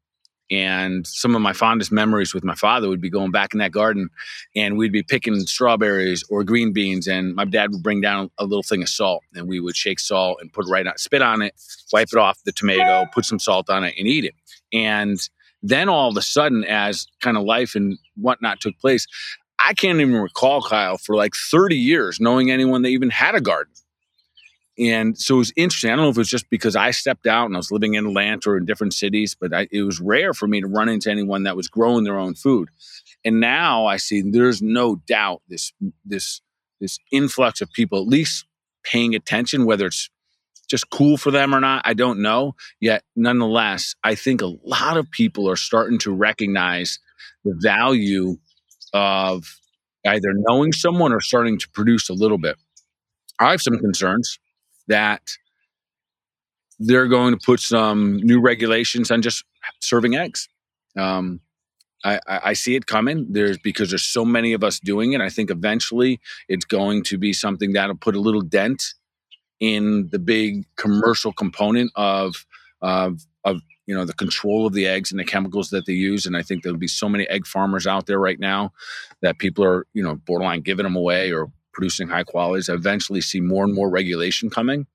[0.50, 3.72] And some of my fondest memories with my father would be going back in that
[3.72, 4.10] garden
[4.54, 7.08] and we'd be picking strawberries or green beans.
[7.08, 9.98] And my dad would bring down a little thing of salt and we would shake
[9.98, 11.54] salt and put right on, spit on it,
[11.92, 14.34] wipe it off the tomato, put some salt on it and eat it.
[14.72, 15.18] And
[15.62, 19.06] then all of a sudden, as kind of life and whatnot took place,
[19.58, 23.40] I can't even recall Kyle for like 30 years knowing anyone that even had a
[23.40, 23.72] garden.
[24.76, 25.90] And so it was interesting.
[25.90, 27.94] I don't know if it was just because I stepped out and I was living
[27.94, 30.88] in Atlanta or in different cities, but I, it was rare for me to run
[30.88, 32.70] into anyone that was growing their own food.
[33.24, 35.72] And now I see there's no doubt this
[36.04, 36.40] this
[36.80, 38.46] this influx of people at least
[38.82, 40.10] paying attention, whether it's
[40.68, 42.54] just cool for them or not, I don't know.
[42.80, 46.98] Yet, nonetheless, I think a lot of people are starting to recognize
[47.44, 48.38] the value
[48.94, 49.44] of
[50.06, 52.56] either knowing someone or starting to produce a little bit.
[53.38, 54.38] I have some concerns
[54.86, 55.22] that
[56.78, 59.44] they're going to put some new regulations on just
[59.80, 60.48] serving eggs.
[60.96, 61.40] Um,
[62.04, 63.26] I, I, see it coming.
[63.30, 65.22] There's because there's so many of us doing it.
[65.22, 68.82] I think eventually it's going to be something that'll put a little dent
[69.58, 72.44] in the big commercial component of
[72.82, 76.26] of of you know the control of the eggs and the chemicals that they use
[76.26, 78.72] and i think there'll be so many egg farmers out there right now
[79.20, 83.20] that people are you know borderline giving them away or producing high qualities I eventually
[83.20, 84.86] see more and more regulation coming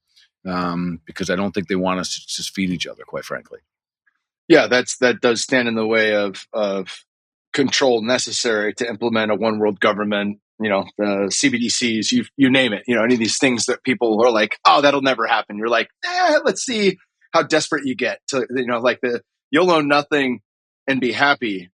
[0.46, 3.60] um, because i don't think they want us to just feed each other quite frankly
[4.48, 7.06] yeah that's that does stand in the way of of
[7.52, 12.74] control necessary to implement a one world government you know, the CBDCs, you you name
[12.74, 15.58] it, you know, any of these things that people are like, oh, that'll never happen.
[15.58, 16.98] You're like, eh, let's see
[17.32, 19.22] how desperate you get to, you know, like the
[19.52, 20.42] you'll own nothing
[20.88, 21.70] and be happy.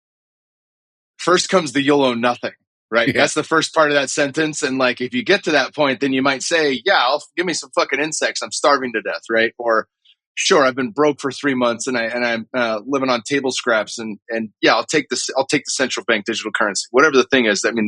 [1.18, 2.52] First comes the you'll own nothing,
[2.90, 3.08] right?
[3.08, 3.20] Yeah.
[3.20, 4.62] That's the first part of that sentence.
[4.62, 7.46] And like, if you get to that point, then you might say, yeah, I'll give
[7.46, 8.42] me some fucking insects.
[8.42, 9.52] I'm starving to death, right?
[9.58, 9.86] Or
[10.34, 13.52] sure, I've been broke for three months and I and I'm uh, living on table
[13.52, 15.28] scraps and and yeah, I'll take this.
[15.36, 17.64] I'll take the central bank digital currency, whatever the thing is.
[17.64, 17.86] I mean,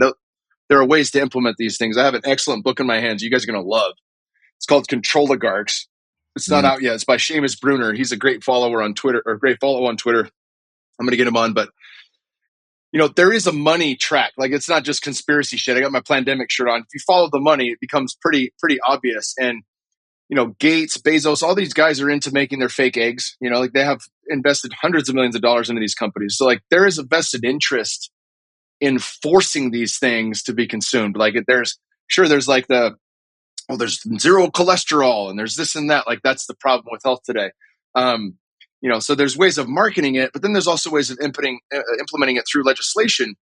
[0.69, 1.97] there are ways to implement these things.
[1.97, 3.23] I have an excellent book in my hands.
[3.23, 3.93] You guys are going to love.
[4.59, 5.87] It's called Control Controligarchs.
[6.37, 6.69] It's not mm.
[6.69, 6.95] out yet.
[6.95, 7.93] It's by Seamus Bruner.
[7.93, 10.29] He's a great follower on Twitter or great follow on Twitter.
[10.99, 11.71] I'm going to get him on, but
[12.93, 14.33] you know, there is a money track.
[14.37, 15.77] Like it's not just conspiracy shit.
[15.77, 16.81] I got my pandemic shirt on.
[16.81, 19.35] If you follow the money, it becomes pretty, pretty obvious.
[19.37, 19.65] And,
[20.29, 23.37] you know, Gates, Bezos, all these guys are into making their fake eggs.
[23.41, 26.37] You know, like they have invested hundreds of millions of dollars into these companies.
[26.39, 28.13] So like there is a vested interest
[28.81, 31.17] in forcing these things to be consumed.
[31.17, 32.95] Like there's sure there's like the
[33.69, 36.07] well, there's zero cholesterol and there's this and that.
[36.07, 37.51] Like that's the problem with health today.
[37.95, 38.39] Um,
[38.81, 41.61] you know, so there's ways of marketing it, but then there's also ways of implementing
[41.75, 43.35] uh, implementing it through legislation,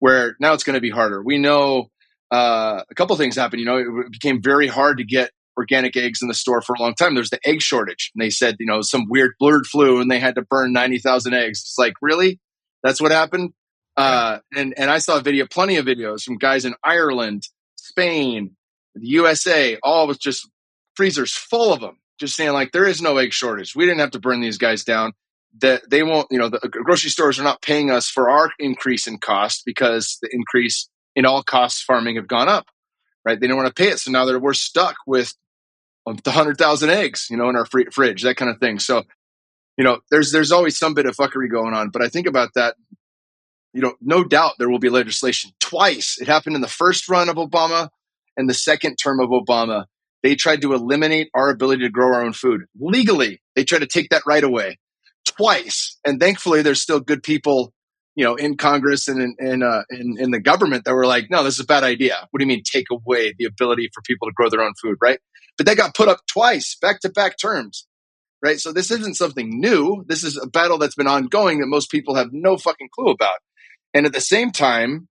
[0.00, 1.22] where now it's going to be harder.
[1.22, 1.90] We know
[2.32, 3.60] uh, a couple things happened.
[3.60, 6.80] You know, it became very hard to get organic eggs in the store for a
[6.80, 7.14] long time.
[7.14, 10.18] There's the egg shortage, and they said, you know, some weird bird flu, and they
[10.18, 11.60] had to burn ninety thousand eggs.
[11.60, 12.40] It's like, really?
[12.82, 13.52] That's what happened.
[13.96, 17.42] Uh, and and I saw a video, plenty of videos from guys in Ireland,
[17.76, 18.56] Spain,
[18.94, 20.48] the USA, all was just
[20.94, 23.74] freezers full of them, just saying like there is no egg shortage.
[23.74, 25.12] We didn't have to burn these guys down.
[25.60, 28.50] That they won't, you know, the uh, grocery stores are not paying us for our
[28.58, 32.66] increase in cost because the increase in all costs farming have gone up,
[33.24, 33.40] right?
[33.40, 35.34] They don't want to pay it, so now they're we're stuck with
[36.22, 38.78] the hundred thousand eggs, you know, in our fridge, that kind of thing.
[38.78, 39.04] So,
[39.76, 41.88] you know, there's there's always some bit of fuckery going on.
[41.90, 42.76] But I think about that
[43.72, 45.52] you know, no doubt there will be legislation.
[45.60, 46.18] Twice.
[46.20, 47.90] It happened in the first run of Obama
[48.38, 49.84] and the second term of Obama.
[50.22, 53.40] They tried to eliminate our ability to grow our own food legally.
[53.54, 54.78] They tried to take that right away
[55.26, 55.96] twice.
[56.04, 57.72] And thankfully, there's still good people,
[58.16, 61.26] you know, in Congress and in, in, uh, in, in the government that were like,
[61.30, 62.26] no, this is a bad idea.
[62.30, 64.96] What do you mean take away the ability for people to grow their own food,
[65.00, 65.20] right?
[65.56, 67.86] But that got put up twice, back to back terms
[68.42, 68.60] right?
[68.60, 70.04] So this isn't something new.
[70.06, 73.38] This is a battle that's been ongoing that most people have no fucking clue about.
[73.94, 75.08] And at the same time,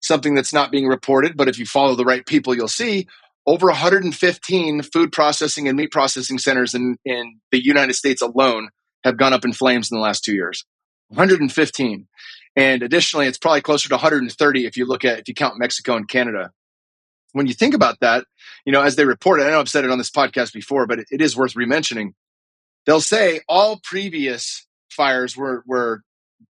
[0.00, 3.06] something that's not being reported, but if you follow the right people, you'll see
[3.46, 8.68] over 115 food processing and meat processing centers in, in the United States alone
[9.04, 10.64] have gone up in flames in the last two years.
[11.08, 12.06] 115.
[12.56, 15.96] And additionally, it's probably closer to 130 if you look at, if you count Mexico
[15.96, 16.50] and Canada.
[17.32, 18.24] When you think about that,
[18.64, 20.86] you know, as they report it, I know I've said it on this podcast before,
[20.86, 22.14] but it, it is worth rementioning.
[22.84, 26.02] They'll say all previous fires were, were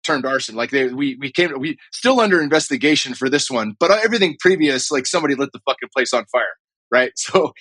[0.06, 0.56] termed arson.
[0.56, 4.92] Like they, we, we came, we still under investigation for this one, but everything previous,
[4.92, 6.44] like somebody lit the fucking place on fire,
[6.92, 7.12] right?
[7.18, 7.54] So,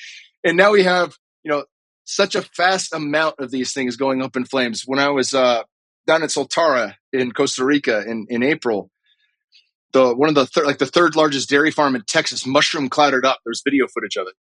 [0.44, 1.64] and now we have, you know,
[2.04, 4.84] such a fast amount of these things going up in flames.
[4.86, 5.64] When I was uh,
[6.06, 8.90] down at Soltara in Costa Rica in, in April,
[9.92, 13.24] the one of the thir- like the third largest dairy farm in Texas mushroom clouded
[13.24, 13.40] up.
[13.44, 14.34] There's video footage of it.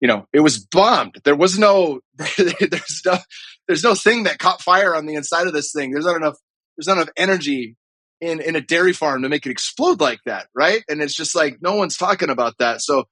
[0.00, 1.16] You know, it was bombed.
[1.24, 3.18] There was no there's no
[3.66, 5.90] there's no thing that caught fire on the inside of this thing.
[5.90, 6.36] There's not enough
[6.80, 7.76] there's not enough energy
[8.22, 10.82] in in a dairy farm to make it explode like that, right?
[10.88, 12.80] And it's just like no one's talking about that.
[12.80, 13.04] So,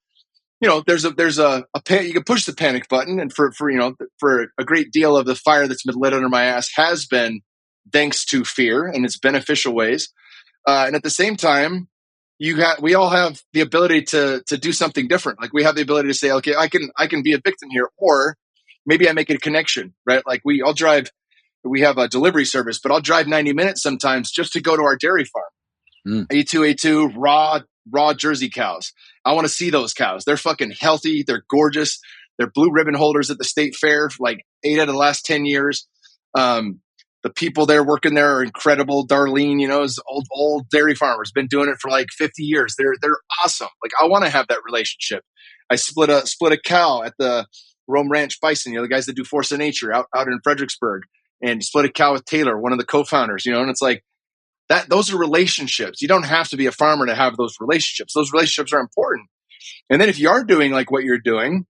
[0.61, 3.31] you know, there's a there's a, a pan, you can push the panic button, and
[3.31, 6.31] for for you know for a great deal of the fire that's been lit under
[6.31, 7.43] my ass has been
[7.93, 10.11] thanks to fear and its beneficial ways.
[10.66, 11.89] Uh, and at the same time,
[12.39, 15.43] you have we all have the ability to to do something different.
[15.43, 17.69] Like we have the ability to say, okay, I can I can be a victim
[17.71, 18.37] here, or
[18.87, 20.23] maybe I make a connection, right?
[20.27, 21.11] Like we all drive
[21.64, 24.82] we have a delivery service, but I'll drive 90 minutes sometimes just to go to
[24.82, 25.44] our dairy farm.
[26.06, 26.26] Mm.
[26.28, 28.92] A2, A2, raw, raw Jersey cows.
[29.24, 30.24] I want to see those cows.
[30.24, 31.24] They're fucking healthy.
[31.26, 32.00] They're gorgeous.
[32.38, 35.44] They're blue ribbon holders at the state fair, like eight out of the last 10
[35.44, 35.86] years.
[36.34, 36.80] Um,
[37.24, 39.06] the people there working there are incredible.
[39.06, 42.76] Darlene, you know, is old old dairy farmers, been doing it for like 50 years.
[42.78, 43.68] They're they're awesome.
[43.82, 45.24] Like I want to have that relationship.
[45.68, 47.46] I split a split a cow at the
[47.88, 50.38] Roam Ranch Bison, you know, the guys that do Force of Nature out, out in
[50.44, 51.02] Fredericksburg
[51.43, 54.03] and split a cow with Taylor, one of the co-founders, you know, and it's like
[54.68, 56.03] that those are relationships.
[56.03, 58.12] You don't have to be a farmer to have those relationships.
[58.14, 59.28] Those relationships are important.
[59.91, 61.66] And then if you are doing like what you're doing,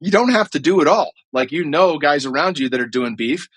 [0.00, 1.10] you don't have to do it all.
[1.32, 3.48] Like you know guys around you that are doing beef.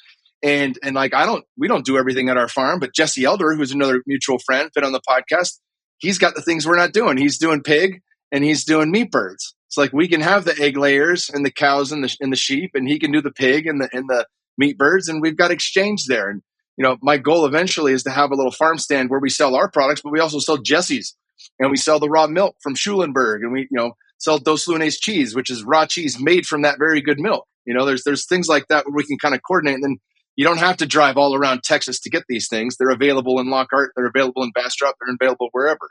[0.41, 3.53] And and like I don't we don't do everything at our farm, but Jesse Elder,
[3.55, 5.59] who's another mutual friend, been on the podcast,
[5.97, 7.17] he's got the things we're not doing.
[7.17, 9.55] He's doing pig and he's doing meat birds.
[9.67, 12.37] It's like we can have the egg layers and the cows and the and the
[12.37, 14.25] sheep, and he can do the pig and the and the
[14.59, 16.29] meat birds and we've got exchange there.
[16.29, 16.43] And,
[16.77, 19.55] you know, my goal eventually is to have a little farm stand where we sell
[19.55, 21.15] our products, but we also sell Jesse's.
[21.59, 24.99] and we sell the raw milk from Schulenburg, and we you know sell Dos Lunas
[24.99, 27.47] cheese, which is raw cheese made from that very good milk.
[27.65, 29.97] You know, there's there's things like that where we can kind of coordinate, and then
[30.35, 32.77] you don't have to drive all around Texas to get these things.
[32.77, 35.89] They're available in Lockhart, they're available in Bastrop, they're available wherever.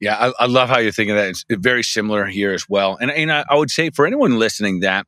[0.00, 1.28] Yeah, I, I, love how you're thinking that.
[1.28, 2.96] It's very similar here as well.
[2.98, 5.06] And, and I, I, would say for anyone listening that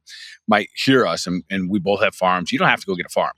[0.54, 3.06] might hear us, and, and, we both have farms, you don't have to go get
[3.06, 3.32] a farm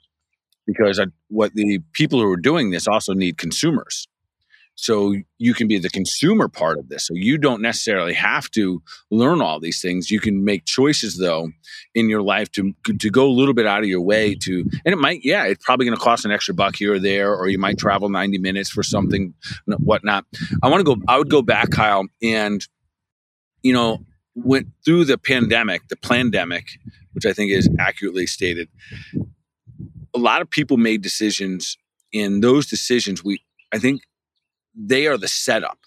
[0.67, 4.09] because I, what the people who are doing this also need consumers.
[4.77, 7.07] So you can be the consumer part of this.
[7.07, 10.11] So you don't necessarily have to learn all these things.
[10.11, 11.51] You can make choices though
[11.95, 14.93] in your life to to go a little bit out of your way to and
[14.93, 17.49] it might yeah, it's probably going to cost an extra buck here or there or
[17.49, 19.33] you might travel 90 minutes for something
[19.79, 20.25] whatnot.
[20.63, 22.67] I want to go I would go back Kyle and
[23.63, 24.01] you know
[24.35, 26.65] went through the pandemic, the pandemic,
[27.15, 28.69] which I think is accurately stated.
[30.15, 31.77] A lot of people made decisions
[32.13, 33.43] and those decisions we
[33.73, 34.03] I think
[34.75, 35.79] they are the setup.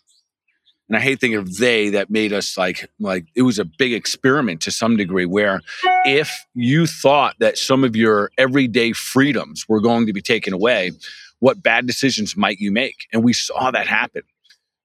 [0.89, 3.93] And I hate thinking of they that made us like like it was a big
[3.93, 5.61] experiment to some degree where
[6.05, 10.91] if you thought that some of your everyday freedoms were going to be taken away,
[11.39, 13.07] what bad decisions might you make?
[13.11, 14.23] And we saw that happen.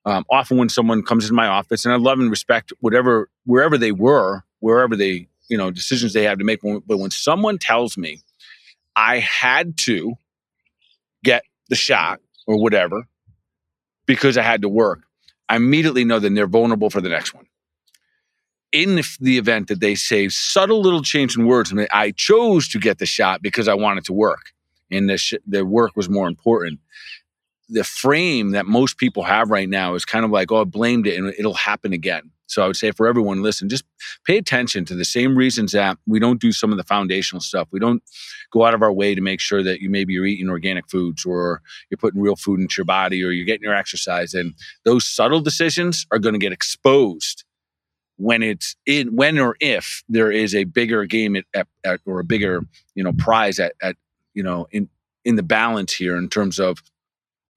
[0.04, 3.78] Um, often when someone comes into my office, and I love and respect whatever wherever
[3.78, 6.60] they were, wherever they you know decisions they have to make.
[6.62, 8.22] But when someone tells me
[8.96, 10.14] I had to
[11.22, 13.06] get the shot or whatever,
[14.06, 15.02] because I had to work,
[15.50, 17.44] I immediately know that they're vulnerable for the next one.
[18.72, 22.96] In the event that they say subtle little change in words, I, chose to get
[22.96, 24.52] the shot because I wanted to work,
[24.90, 26.80] and the sh- the work was more important.
[27.68, 31.06] The frame that most people have right now is kind of like, oh, I blamed
[31.06, 32.30] it, and it'll happen again.
[32.52, 33.84] So I would say for everyone, listen, just
[34.26, 37.68] pay attention to the same reasons that we don't do some of the foundational stuff.
[37.70, 38.02] We don't
[38.52, 41.24] go out of our way to make sure that you maybe you're eating organic foods
[41.24, 44.34] or you're putting real food into your body or you're getting your exercise.
[44.34, 47.44] And those subtle decisions are going to get exposed
[48.16, 52.20] when it's in when or if there is a bigger game at, at, at, or
[52.20, 52.62] a bigger
[52.94, 53.96] you know prize at, at
[54.34, 54.88] you know in
[55.24, 56.82] in the balance here in terms of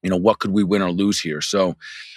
[0.02, 1.76] you know what could we win or lose here so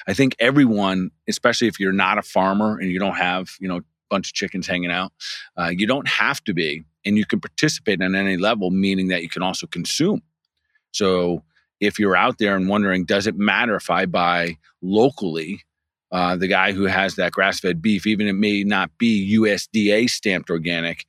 [0.09, 3.77] i think everyone especially if you're not a farmer and you don't have you know
[3.77, 5.13] a bunch of chickens hanging out
[5.57, 9.21] uh, you don't have to be and you can participate on any level meaning that
[9.23, 10.21] you can also consume.
[10.91, 11.43] So
[11.79, 15.61] if you're out there and wondering does it matter if i buy locally
[16.11, 20.49] uh, the guy who has that grass-fed beef even it may not be usda stamped
[20.49, 21.05] organic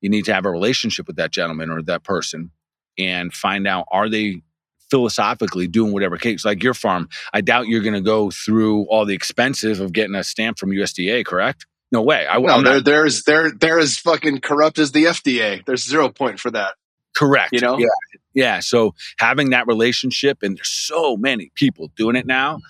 [0.00, 2.50] you need to have a relationship with that gentleman or that person
[2.98, 4.42] and find out are they
[4.90, 9.04] philosophically doing whatever case like your farm i doubt you're going to go through all
[9.04, 11.66] the expenses of getting a stamp from usda correct?
[11.92, 12.26] No way.
[12.26, 16.38] I, no, there, there's there there is fucking corrupt as the fda there's zero point
[16.38, 16.74] for that.
[17.16, 17.52] Correct.
[17.52, 17.78] You know?
[17.78, 17.86] Yeah.
[18.32, 22.60] Yeah so having that relationship and there's so many people doing it now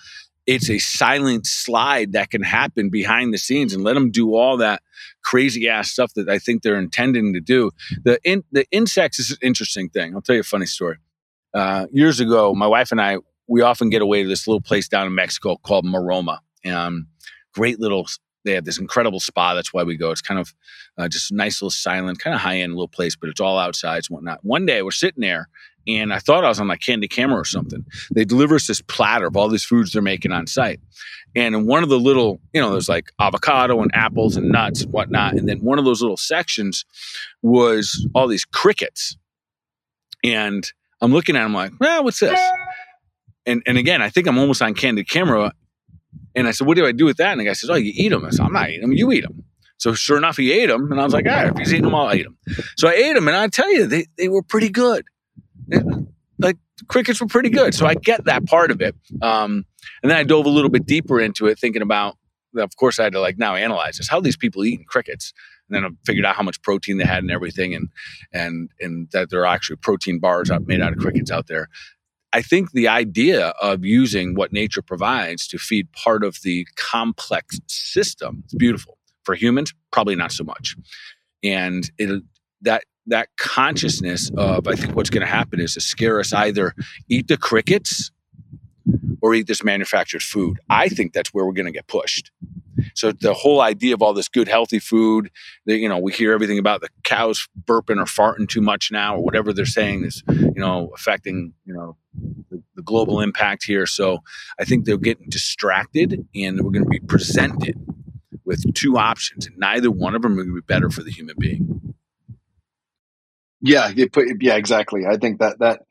[0.47, 4.57] it's a silent slide that can happen behind the scenes and let them do all
[4.57, 4.81] that
[5.23, 7.69] crazy ass stuff that I think they're intending to do.
[8.03, 10.15] The in, the insects is an interesting thing.
[10.15, 10.97] I'll tell you a funny story
[11.53, 14.87] uh, years ago, my wife and I, we often get away to this little place
[14.87, 16.39] down in Mexico called Maroma.
[16.65, 17.07] Um,
[17.53, 18.07] great little,
[18.45, 19.53] they have this incredible spa.
[19.53, 20.11] That's why we go.
[20.11, 20.53] It's kind of
[20.97, 24.03] uh, just nice little silent, kind of high end little place, but it's all outside
[24.09, 24.39] and whatnot.
[24.43, 25.49] One day we're sitting there
[25.87, 27.85] and I thought I was on like candid camera or something.
[28.13, 30.79] They deliver us this platter of all these foods they're making on site.
[31.35, 34.83] And in one of the little, you know, there's like avocado and apples and nuts
[34.83, 35.33] and whatnot.
[35.33, 36.85] And then one of those little sections
[37.41, 39.17] was all these crickets.
[40.23, 40.71] And
[41.01, 42.39] I'm looking at him like, well, what's this?
[43.45, 45.53] And and again, I think I'm almost on candid camera.
[46.35, 47.31] And I said, what do I do with that?
[47.31, 48.25] And the guy says, oh, you eat them.
[48.25, 48.93] I said, I'm not eating them.
[48.93, 49.43] You eat them.
[49.77, 50.91] So sure enough, he ate them.
[50.91, 52.37] And I was like, all right, if he's eating them, I'll eat them.
[52.77, 53.27] So I ate them.
[53.27, 55.05] And I tell you, they, they were pretty good.
[56.37, 57.73] like crickets were pretty good.
[57.73, 58.95] So I get that part of it.
[59.21, 59.65] Um,
[60.03, 62.17] and then I dove a little bit deeper into it, thinking about,
[62.57, 64.09] of course, I had to like now analyze this.
[64.09, 65.33] How these people eating crickets?
[65.71, 67.89] and then I figured out how much protein they had and everything, and
[68.33, 71.69] and and that there are actually protein bars made out of crickets out there.
[72.33, 77.59] I think the idea of using what nature provides to feed part of the complex
[77.67, 78.97] system is beautiful.
[79.23, 80.75] For humans, probably not so much.
[81.43, 82.23] And it
[82.61, 86.73] that that consciousness of I think what's going to happen is to scare us either
[87.09, 88.11] eat the crickets
[89.21, 90.59] or eat this manufactured food.
[90.69, 92.31] I think that's where we're going to get pushed.
[92.95, 95.29] So the whole idea of all this good healthy food,
[95.65, 99.15] that you know, we hear everything about the cows burping or farting too much now,
[99.15, 101.97] or whatever they're saying is, you know, affecting you know
[102.49, 103.85] the, the global impact here.
[103.85, 104.19] So
[104.59, 107.75] I think they're getting distracted, and we're going to be presented
[108.45, 111.11] with two options, and neither one of them are going to be better for the
[111.11, 111.93] human being.
[113.61, 115.03] Yeah, yeah, exactly.
[115.05, 115.81] I think that that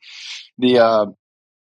[0.59, 1.07] the uh,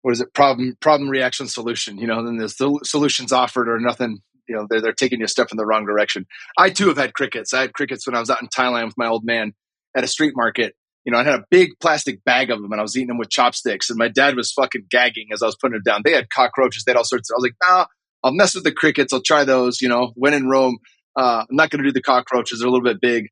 [0.09, 0.33] what is it?
[0.33, 2.49] Problem problem reaction solution you know then the
[2.83, 5.85] solutions offered or nothing you know they're, they're taking you a step in the wrong
[5.85, 6.25] direction.
[6.57, 7.53] I too have had crickets.
[7.53, 9.53] I had crickets when i was out in thailand with my old man
[9.95, 10.73] at a street market.
[11.05, 13.19] You know i had a big plastic bag of them and i was eating them
[13.19, 16.01] with chopsticks and my dad was fucking gagging as i was putting them down.
[16.03, 16.85] They had cockroaches.
[16.85, 17.85] They had all sorts of i was like nah
[18.23, 19.13] i'll mess with the crickets.
[19.13, 20.79] I'll try those you know when in rome.
[21.15, 22.59] Uh, i'm not going to do the cockroaches.
[22.59, 23.27] They're a little bit big.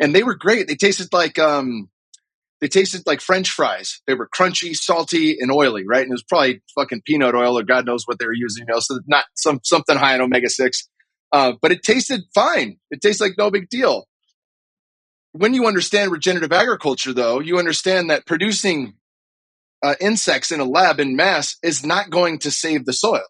[0.00, 0.68] And they were great.
[0.68, 1.90] They tasted like um
[2.60, 4.00] they tasted like French fries.
[4.06, 6.02] They were crunchy, salty, and oily, right?
[6.02, 8.72] And it was probably fucking peanut oil or God knows what they were using, you
[8.72, 10.88] know, so not some something high in omega six.
[11.32, 12.76] Uh, but it tasted fine.
[12.90, 14.04] It tastes like no big deal.
[15.32, 18.94] When you understand regenerative agriculture, though, you understand that producing
[19.82, 23.24] uh, insects in a lab in mass is not going to save the soil.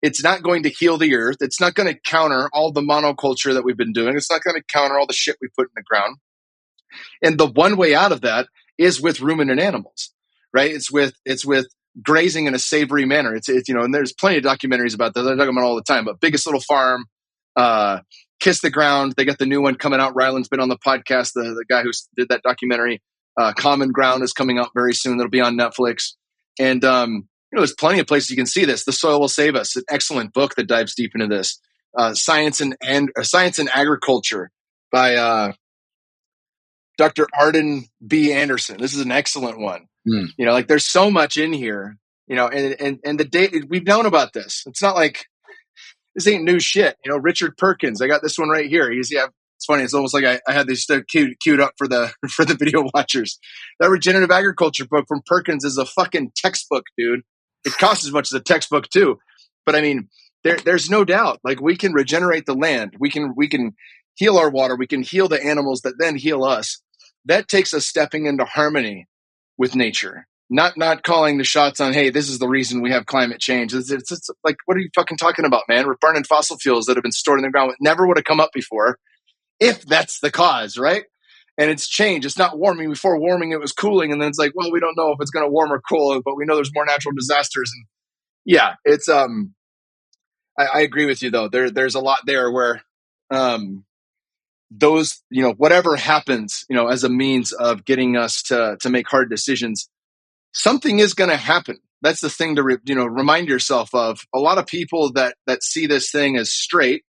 [0.00, 1.36] It's not going to heal the earth.
[1.40, 4.16] It's not going to counter all the monoculture that we've been doing.
[4.16, 6.16] It's not going to counter all the shit we put in the ground.
[7.22, 8.48] And the one way out of that
[8.78, 10.12] is with ruminant animals,
[10.52, 10.70] right?
[10.70, 11.66] It's with it's with
[12.00, 13.34] grazing in a savory manner.
[13.34, 15.26] It's, it's you know, and there's plenty of documentaries about that.
[15.26, 16.04] I talk about all the time.
[16.04, 17.06] But biggest little farm,
[17.56, 18.00] uh,
[18.40, 19.14] kiss the ground.
[19.16, 20.14] They got the new one coming out.
[20.14, 21.32] Ryland's been on the podcast.
[21.34, 23.02] The the guy who did that documentary,
[23.38, 25.16] uh, Common Ground, is coming out very soon.
[25.16, 26.14] That'll be on Netflix.
[26.58, 28.84] And um, you know, there's plenty of places you can see this.
[28.84, 31.60] The Soil Will Save Us, an excellent book that dives deep into this.
[31.96, 34.50] Uh, science and and uh, science and agriculture
[34.90, 35.52] by uh,
[37.02, 37.26] Dr.
[37.36, 38.32] Arden B.
[38.32, 38.78] Andersen.
[38.78, 39.88] This is an excellent one.
[40.08, 40.28] Mm.
[40.38, 41.96] You know, like there's so much in here,
[42.28, 44.62] you know, and, and, and the date we've known about this.
[44.66, 45.26] It's not like
[46.14, 46.96] this ain't new shit.
[47.04, 48.88] You know, Richard Perkins, I got this one right here.
[48.88, 49.26] He's, yeah,
[49.56, 49.82] it's funny.
[49.82, 52.84] It's almost like I, I had these queued, queued up for the, for the video
[52.94, 53.40] watchers.
[53.80, 57.22] That regenerative agriculture book from Perkins is a fucking textbook, dude.
[57.64, 59.18] It costs as much as a textbook too.
[59.66, 60.08] But I mean,
[60.44, 62.94] there, there's no doubt like we can regenerate the land.
[63.00, 63.74] We can, we can
[64.14, 64.76] heal our water.
[64.76, 66.80] We can heal the animals that then heal us.
[67.26, 69.06] That takes us stepping into harmony
[69.58, 70.26] with nature.
[70.50, 73.74] Not not calling the shots on, hey, this is the reason we have climate change.
[73.74, 75.86] It's, it's, it's like, what are you fucking talking about, man?
[75.86, 77.72] We're burning fossil fuels that have been stored in the ground.
[77.80, 78.98] never would have come up before
[79.60, 81.04] if that's the cause, right?
[81.58, 82.26] and it's changed.
[82.26, 82.90] It's not warming.
[82.90, 85.30] Before warming, it was cooling, and then it's like, well, we don't know if it's
[85.30, 87.70] going to warm or cool, but we know there's more natural disasters.
[87.74, 87.86] And
[88.44, 89.54] yeah, it's um,
[90.58, 91.48] I, I agree with you though.
[91.48, 92.82] There, there's a lot there where
[93.30, 93.84] um,
[94.78, 98.90] those you know whatever happens you know as a means of getting us to to
[98.90, 99.88] make hard decisions
[100.52, 101.78] something is going to happen.
[102.02, 104.20] That's the thing to re, you know remind yourself of.
[104.34, 107.04] A lot of people that that see this thing as straight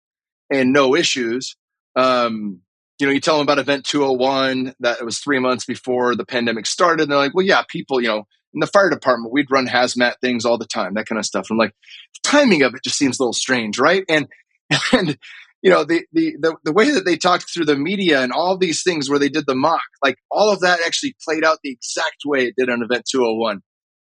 [0.51, 1.57] and no issues
[1.97, 2.61] um
[2.99, 6.25] you know you tell them about event 201 that it was three months before the
[6.25, 9.51] pandemic started and they're like well yeah people you know in the fire department we'd
[9.51, 11.49] run hazmat things all the time that kind of stuff.
[11.51, 11.75] I'm like
[12.23, 14.05] the timing of it just seems a little strange right?
[14.09, 14.29] And
[14.93, 15.19] and
[15.63, 18.57] you know the, the the the way that they talked through the media and all
[18.57, 21.71] these things where they did the mock like all of that actually played out the
[21.71, 23.61] exact way it did on event 201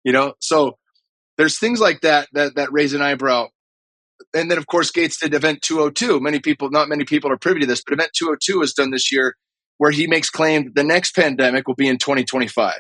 [0.05, 0.35] you know?
[0.41, 0.79] So
[1.39, 3.49] there's things like that that that raise an eyebrow.
[4.35, 7.61] And then of course gates did event 202 many people not many people are privy
[7.61, 9.35] to this but event 202 was done this year
[9.79, 12.75] where he makes claim that the next pandemic will be in 2025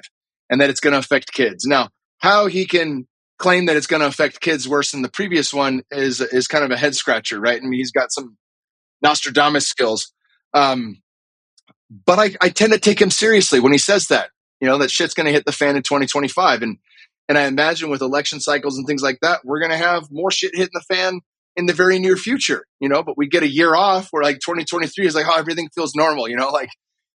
[0.51, 1.65] and that it's going to affect kids.
[1.67, 1.89] Now
[2.19, 3.09] how he can
[3.39, 6.65] claim that it's going to affect kids worse than the previous one is is kind
[6.65, 7.61] of a head scratcher right?
[7.61, 8.37] I mean he's got some
[9.03, 10.13] Nostradamus skills.
[10.55, 11.03] Um,
[12.07, 14.31] but I, I tend to take him seriously when he says that,
[14.61, 16.63] you know, that shit's going to hit the fan in 2025.
[16.63, 16.79] And,
[17.29, 20.31] and I imagine with election cycles and things like that, we're going to have more
[20.31, 21.21] shit hitting the fan
[21.57, 24.37] in the very near future, you know, but we get a year off where like
[24.37, 26.71] 2023 is like, oh, everything feels normal, you know, like,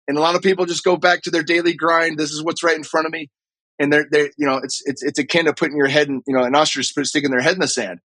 [0.08, 2.18] and a lot of people just go back to their daily grind.
[2.18, 3.30] This is what's right in front of me.
[3.80, 6.36] And they're, they're, you know, it's, it's, it's akin to putting your head in, you
[6.36, 8.00] know, an ostrich sticking their head in the sand.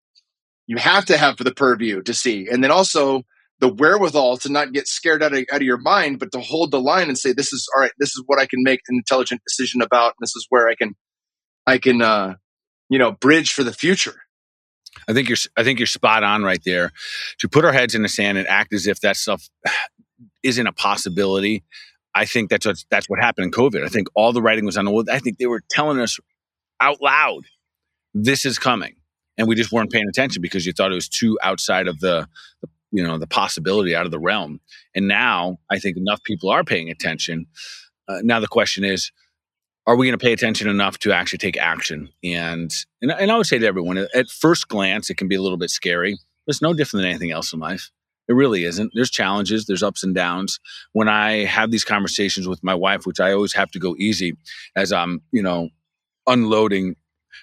[0.66, 2.48] You have to have for the purview to see.
[2.50, 3.22] And then also
[3.60, 6.70] the wherewithal to not get scared out of, out of your mind, but to hold
[6.70, 7.92] the line and say, this is all right.
[7.98, 10.14] This is what I can make an intelligent decision about.
[10.20, 10.94] This is where I can,
[11.66, 12.34] I can, uh,
[12.88, 14.16] you know, bridge for the future.
[15.08, 16.92] I think you're, I think you're spot on right there.
[17.38, 19.48] To put our heads in the sand and act as if that stuff
[20.42, 21.64] isn't a possibility.
[22.14, 23.84] I think that's what, that's what happened in COVID.
[23.84, 25.04] I think all the writing was on the wall.
[25.10, 26.18] I think they were telling us
[26.80, 27.44] out loud,
[28.14, 28.94] this is coming.
[29.36, 32.28] And we just weren't paying attention because you thought it was too outside of the,
[32.62, 34.60] the you know the possibility out of the realm.
[34.94, 37.46] And now i think enough people are paying attention.
[38.08, 39.10] Uh, now the question is
[39.86, 42.08] are we going to pay attention enough to actually take action?
[42.22, 42.72] And,
[43.02, 45.58] and and i would say to everyone at first glance it can be a little
[45.58, 46.16] bit scary
[46.46, 47.90] but it's no different than anything else in life.
[48.26, 48.92] It really isn't.
[48.94, 50.60] There's challenges there's ups and downs.
[50.92, 54.34] When i have these conversations with my wife which i always have to go easy
[54.76, 55.70] as i'm you know
[56.26, 56.94] unloading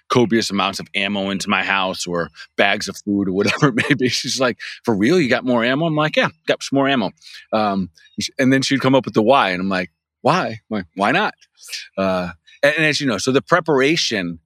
[0.10, 3.94] copious amounts of ammo into my house or bags of food or whatever it may
[3.96, 4.10] be.
[4.10, 5.20] She's like, "For real?
[5.20, 7.12] You got more ammo?" I'm like, "Yeah, got some more ammo."
[7.54, 7.90] Um,
[8.38, 10.60] and then she'd come up with the why, and I'm like, "Why?
[10.68, 11.34] Why, why not?"
[11.98, 12.32] Uh,
[12.64, 14.40] and, and as you know, so the preparation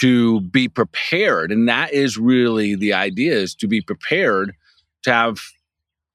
[0.00, 1.50] to be prepared.
[1.50, 4.54] And that is really the idea is to be prepared
[5.02, 5.40] to have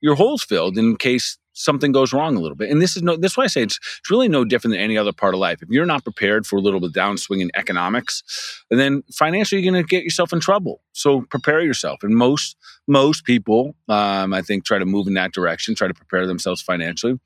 [0.01, 2.69] your holes filled in case something goes wrong a little bit.
[2.69, 4.81] And this is no this is why I say it's it's really no different than
[4.81, 5.61] any other part of life.
[5.61, 8.23] If you're not prepared for a little bit downswing in economics,
[8.69, 10.81] and then financially you're gonna get yourself in trouble.
[10.91, 12.03] So prepare yourself.
[12.03, 15.93] And most most people um, I think try to move in that direction, try to
[15.93, 17.19] prepare themselves financially.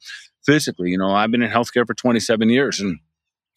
[0.45, 2.99] Physically, you know, I've been in healthcare for 27 years and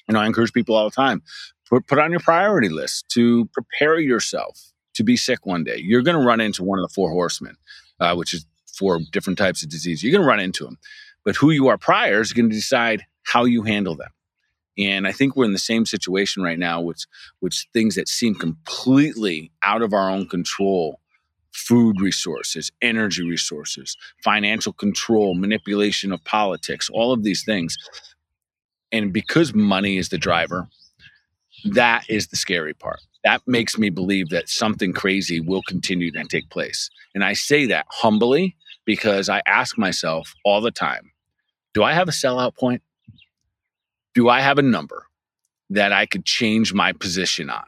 [0.08, 1.22] you know, I encourage people all the time.
[1.68, 5.76] Put put on your priority list to prepare yourself to be sick one day.
[5.78, 7.56] You're going to run into one of the four horsemen,
[8.00, 8.44] uh, which is
[8.80, 10.02] four different types of disease.
[10.02, 10.78] You're going to run into them.
[11.22, 14.08] But who you are prior is going to decide how you handle them.
[14.78, 17.04] And I think we're in the same situation right now with,
[17.42, 20.98] with things that seem completely out of our own control
[21.52, 27.76] food resources, energy resources, financial control, manipulation of politics, all of these things.
[28.92, 30.68] And because money is the driver,
[31.64, 33.00] that is the scary part.
[33.24, 36.88] That makes me believe that something crazy will continue to take place.
[37.14, 38.56] And I say that humbly
[38.90, 41.12] because I ask myself all the time
[41.74, 42.82] do I have a sellout point?
[44.16, 45.06] Do I have a number
[45.78, 47.62] that I could change my position on?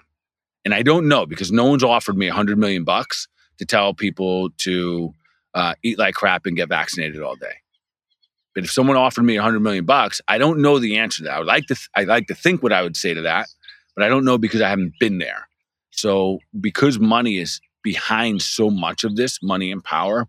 [0.65, 3.95] And I don't know because no one's offered me a hundred million bucks to tell
[3.95, 5.15] people to
[5.55, 7.55] uh, eat like crap and get vaccinated all day.
[8.53, 11.25] But if someone offered me a hundred million bucks, I don't know the answer to
[11.29, 11.37] that.
[11.37, 13.47] I would like to, th- I like to think what I would say to that,
[13.95, 15.47] but I don't know because I haven't been there.
[15.93, 20.27] So because money is behind so much of this, money and power,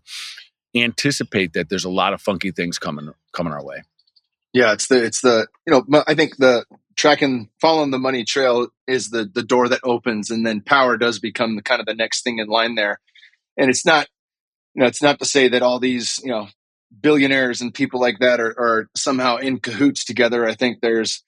[0.82, 3.82] anticipate that there's a lot of funky things coming coming our way.
[4.52, 6.64] Yeah, it's the it's the you know I think the
[6.96, 11.18] tracking following the money trail is the the door that opens, and then power does
[11.18, 13.00] become the kind of the next thing in line there.
[13.56, 14.08] And it's not
[14.74, 16.48] you know it's not to say that all these you know
[17.00, 20.46] billionaires and people like that are, are somehow in cahoots together.
[20.46, 21.22] I think there's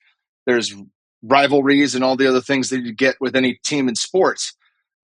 [0.45, 0.73] there's
[1.21, 4.53] rivalries and all the other things that you get with any team in sports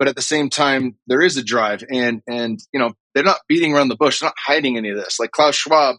[0.04, 3.42] but at the same time there is a drive and and you know they're not
[3.48, 4.20] beating around the bush.
[4.20, 5.20] They're not hiding any of this.
[5.20, 5.98] Like klaus schwab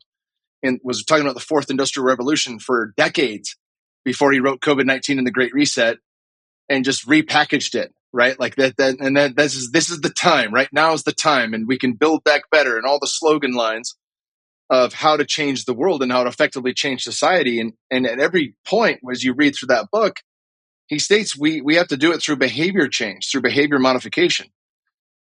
[0.63, 3.57] and was talking about the fourth industrial revolution for decades
[4.05, 5.99] before he wrote covid-19 and the great reset
[6.69, 8.39] and just repackaged it right?
[8.39, 10.69] Like that, that and that this is this is the time right?
[10.73, 13.97] Now is the time and we can build back better and all the slogan lines
[14.71, 17.59] of how to change the world and how to effectively change society.
[17.59, 20.21] And and at every point as you read through that book
[20.87, 24.47] he states we, we have to do it through behavior change, through behavior modification,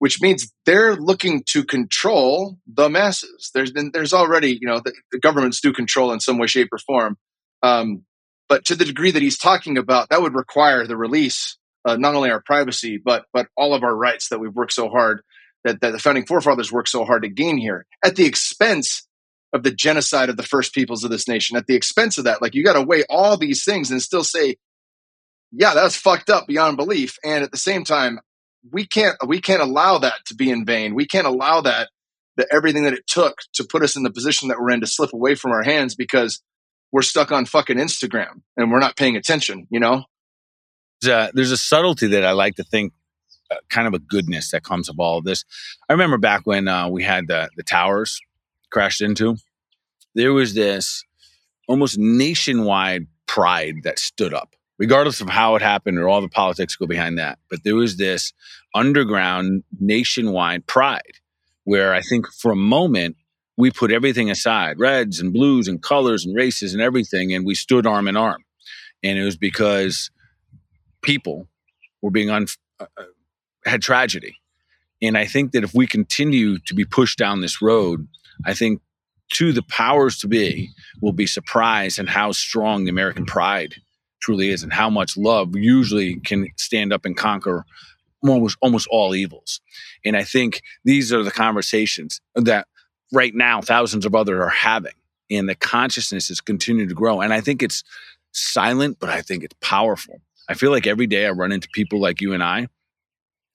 [0.03, 3.51] which means they're looking to control the masses.
[3.53, 6.67] There's been, there's already, you know, the, the governments do control in some way, shape,
[6.73, 7.15] or form.
[7.61, 8.03] Um,
[8.49, 12.15] but to the degree that he's talking about, that would require the release, uh, not
[12.15, 15.21] only our privacy, but, but all of our rights that we've worked so hard,
[15.63, 19.07] that, that the founding forefathers worked so hard to gain here at the expense
[19.53, 22.41] of the genocide of the first peoples of this nation, at the expense of that.
[22.41, 24.57] Like you got to weigh all these things and still say,
[25.53, 27.15] yeah, that's fucked up beyond belief.
[27.23, 28.19] And at the same time,
[28.71, 30.95] we can't we can't allow that to be in vain.
[30.95, 31.89] We can't allow that
[32.37, 34.87] that everything that it took to put us in the position that we're in to
[34.87, 36.41] slip away from our hands because
[36.91, 39.67] we're stuck on fucking Instagram and we're not paying attention.
[39.69, 40.03] You know,
[41.01, 42.93] there's a, there's a subtlety that I like to think.
[43.51, 45.43] Uh, kind of a goodness that comes of all of this.
[45.89, 48.17] I remember back when uh, we had the, the towers
[48.71, 49.35] crashed into,
[50.15, 51.03] there was this
[51.67, 56.75] almost nationwide pride that stood up regardless of how it happened or all the politics
[56.75, 57.39] go behind that.
[57.49, 58.33] But there was this
[58.73, 61.19] underground nationwide pride
[61.63, 63.15] where I think for a moment
[63.55, 67.55] we put everything aside reds and blues and colors and races and everything and we
[67.55, 68.43] stood arm in arm.
[69.03, 70.09] And it was because
[71.01, 71.47] people
[72.01, 72.47] were being un-
[72.79, 73.03] uh, uh
[73.65, 74.37] had tragedy.
[75.01, 78.07] And I think that if we continue to be pushed down this road,
[78.45, 78.81] I think
[79.33, 80.69] to the powers to be
[81.01, 83.75] will be surprised at how strong the American pride
[84.23, 87.65] truly is and how much love usually can stand up and conquer
[88.23, 89.59] almost almost all evils.
[90.05, 92.67] And I think these are the conversations that
[93.11, 94.93] right now thousands of others are having
[95.29, 97.21] and the consciousness is continuing to grow.
[97.21, 97.83] And I think it's
[98.31, 100.21] silent, but I think it's powerful.
[100.49, 102.67] I feel like every day I run into people like you and I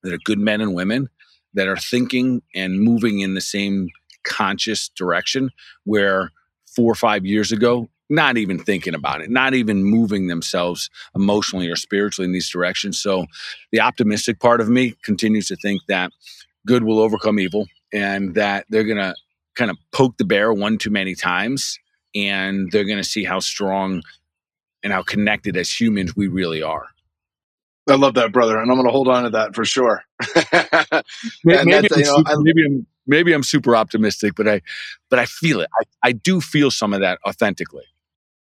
[0.02, 1.08] that are good men and women
[1.54, 3.88] that are thinking and moving in the same
[4.22, 5.50] conscious direction
[5.84, 6.30] where
[6.74, 11.68] four or five years ago not even thinking about it, not even moving themselves emotionally
[11.68, 12.98] or spiritually in these directions.
[12.98, 13.26] So
[13.70, 16.12] the optimistic part of me continues to think that
[16.66, 19.14] good will overcome evil and that they're going to
[19.54, 21.78] kind of poke the bear one too many times
[22.14, 24.02] and they're going to see how strong
[24.82, 26.86] and how connected as humans we really are.
[27.88, 30.02] I love that, brother, and I'm going to hold on to that for sure.
[31.44, 34.60] maybe, I'm, you know, super, maybe, I'm, maybe I'm super optimistic, but I,
[35.08, 35.70] but I feel it.
[35.80, 37.84] I, I do feel some of that authentically.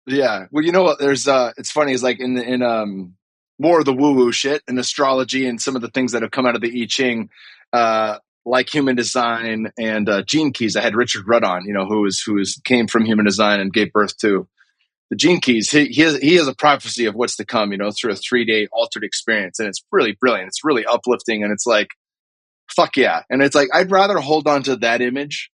[0.09, 0.47] Yeah.
[0.51, 0.99] Well, you know what?
[0.99, 1.93] There's uh, it's funny.
[1.93, 3.15] Is like in the, in um
[3.59, 6.31] more of the woo woo shit and astrology and some of the things that have
[6.31, 7.29] come out of the I Ching,
[7.73, 10.77] uh, like human design and uh, gene keys.
[10.77, 13.73] I had Richard Rudd on, you know, who was who came from human design and
[13.73, 14.49] gave birth to
[15.11, 15.71] the gene keys.
[15.71, 18.17] He he has, he has a prophecy of what's to come, you know, through a
[18.17, 20.49] three day altered experience, and it's really brilliant.
[20.49, 21.89] It's really uplifting, and it's like,
[22.75, 25.51] fuck yeah, and it's like I'd rather hold on to that image,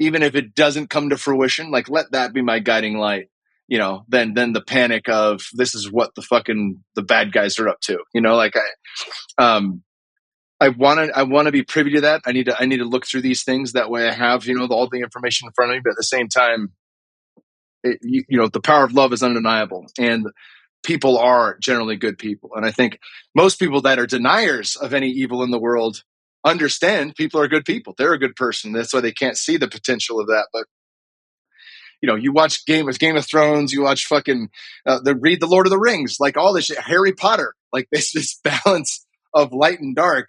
[0.00, 1.70] even if it doesn't come to fruition.
[1.70, 3.28] Like let that be my guiding light
[3.68, 7.58] you know, than than the panic of this is what the fucking the bad guys
[7.58, 7.98] are up to.
[8.12, 9.82] You know, like I um
[10.60, 12.22] I want to I want to be privy to that.
[12.26, 14.54] I need to I need to look through these things that way I have, you
[14.54, 16.72] know, all the information in front of me, but at the same time
[17.82, 20.26] it, you, you know, the power of love is undeniable and
[20.82, 22.50] people are generally good people.
[22.54, 22.98] And I think
[23.34, 26.02] most people that are deniers of any evil in the world
[26.44, 27.94] understand people are good people.
[27.96, 28.72] They're a good person.
[28.72, 30.48] That's why they can't see the potential of that.
[30.52, 30.66] But
[32.04, 34.50] you know, you watch Game of Game of Thrones, you watch fucking
[34.84, 37.88] uh, the read the Lord of the Rings, like all this shit, Harry Potter, like
[37.92, 40.28] this this balance of light and dark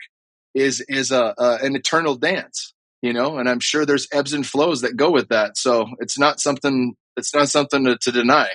[0.53, 4.47] is is a, a an eternal dance, you know, and I'm sure there's ebbs and
[4.47, 5.57] flows that go with that.
[5.57, 8.52] So it's not something it's not something to, to deny.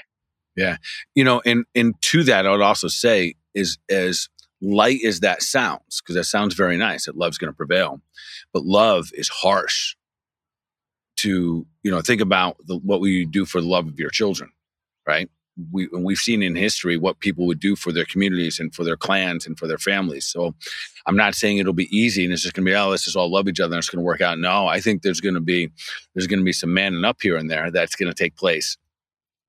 [0.56, 0.78] Yeah,
[1.14, 4.30] you know, and and to that, I would also say is as
[4.62, 7.04] light as that sounds, because that sounds very nice.
[7.04, 8.00] That love's going to prevail,
[8.54, 9.94] but love is harsh
[11.22, 14.50] to you know think about the, what we do for the love of your children
[15.06, 15.28] right?
[15.72, 18.96] We, we've seen in history what people would do for their communities and for their
[18.96, 20.24] clans and for their families.
[20.26, 20.54] So
[21.06, 23.16] i'm not saying it'll be easy and it's just going to be oh let's just
[23.16, 24.38] all love each other and it's going to work out.
[24.38, 25.70] No i think there's going to be
[26.14, 28.76] there's going to be some manning up here and there that's going to take place.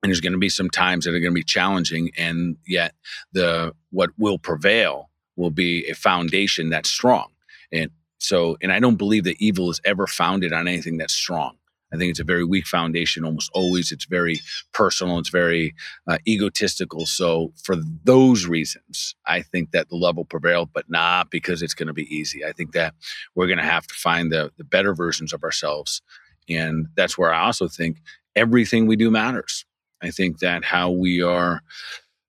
[0.04, 2.94] And there's going to be some times that are going to be challenging and yet
[3.32, 7.28] the what will prevail will be a foundation that's strong.
[7.72, 11.56] And so and i don't believe that evil is ever founded on anything that's strong
[11.94, 13.26] I think it's a very weak foundation.
[13.26, 14.40] Almost always, it's very
[14.74, 15.20] personal.
[15.20, 15.74] It's very
[16.08, 17.06] uh, egotistical.
[17.06, 21.74] So, for those reasons, I think that the love will prevail, but not because it's
[21.74, 22.46] going to be easy.
[22.46, 22.94] I think that
[23.36, 26.02] we're going to have to find the the better versions of ourselves,
[26.50, 27.98] and that's where I also think
[28.36, 29.66] everything we do matters.
[30.02, 31.62] I think that how we are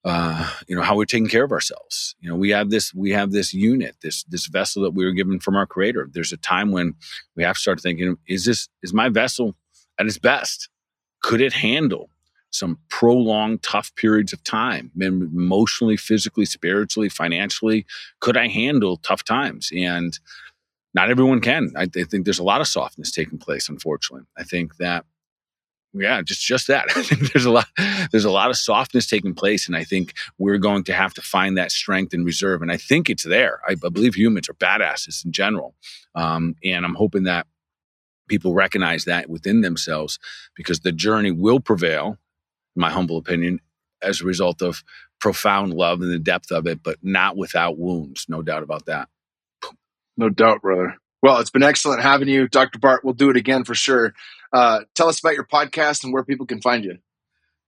[0.04, 2.14] uh, you know how we're taking care of ourselves.
[2.20, 5.12] You know we have this we have this unit this this vessel that we were
[5.12, 6.08] given from our creator.
[6.12, 6.94] There's a time when
[7.36, 9.56] we have to start thinking is this is my vessel
[9.98, 10.68] at its best?
[11.22, 12.10] Could it handle
[12.50, 17.86] some prolonged tough periods of time emotionally physically spiritually financially?
[18.20, 19.70] Could i handle tough times?
[19.74, 20.18] And
[20.94, 21.72] not everyone can.
[21.76, 24.26] I, I think there's a lot of softness taking place unfortunately.
[24.36, 25.06] I think that
[25.94, 26.88] yeah, just just that.
[27.32, 27.66] There's a lot
[28.10, 31.22] there's a lot of softness taking place, and I think we're going to have to
[31.22, 32.62] find that strength and reserve.
[32.62, 33.60] And I think it's there.
[33.66, 35.74] I, I believe humans are badasses in general,
[36.14, 37.46] um, and I'm hoping that
[38.28, 40.18] people recognize that within themselves
[40.56, 42.18] because the journey will prevail,
[42.74, 43.60] in my humble opinion,
[44.02, 44.82] as a result of
[45.20, 48.26] profound love and the depth of it, but not without wounds.
[48.28, 49.08] No doubt about that.
[50.16, 50.96] No doubt, brother.
[51.22, 52.78] Well, it's been excellent having you, Dr.
[52.78, 53.04] Bart.
[53.04, 54.12] We'll do it again for sure.
[54.52, 56.98] Uh, tell us about your podcast and where people can find you.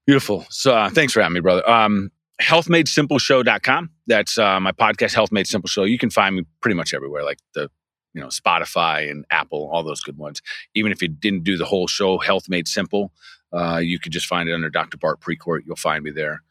[0.07, 0.45] Beautiful.
[0.51, 1.69] So uh, thanks for having me, brother.
[1.69, 2.11] Um,
[2.43, 3.91] healthmadesimpleshow.com.
[4.07, 5.85] That's uh, my podcast, Health Made Simple Show.
[5.85, 7.71] You can find me pretty much everywhere, like the
[8.13, 10.43] you know Spotify and Apple, all those good ones.
[10.75, 13.13] Even if you didn't do the whole show, Health Made Simple,
[13.53, 14.99] uh, you could just find it under Dr.
[14.99, 15.61] Bart Precourt.
[15.67, 16.43] You'll find me there.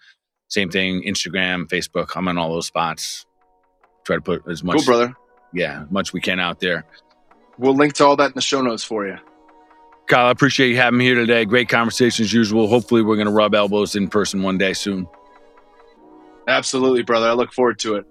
[0.47, 2.15] Same thing, Instagram, Facebook.
[2.15, 3.25] I'm on all those spots.
[4.03, 5.15] Try to put as much, cool, brother
[5.53, 6.85] yeah, much we can out there.
[7.57, 9.17] We'll link to all that in the show notes for you.
[10.07, 11.45] Kyle, I appreciate you having me here today.
[11.45, 12.67] Great conversation as usual.
[12.67, 15.07] Hopefully, we're going to rub elbows in person one day soon.
[16.47, 17.27] Absolutely, brother.
[17.29, 18.05] I look forward to it.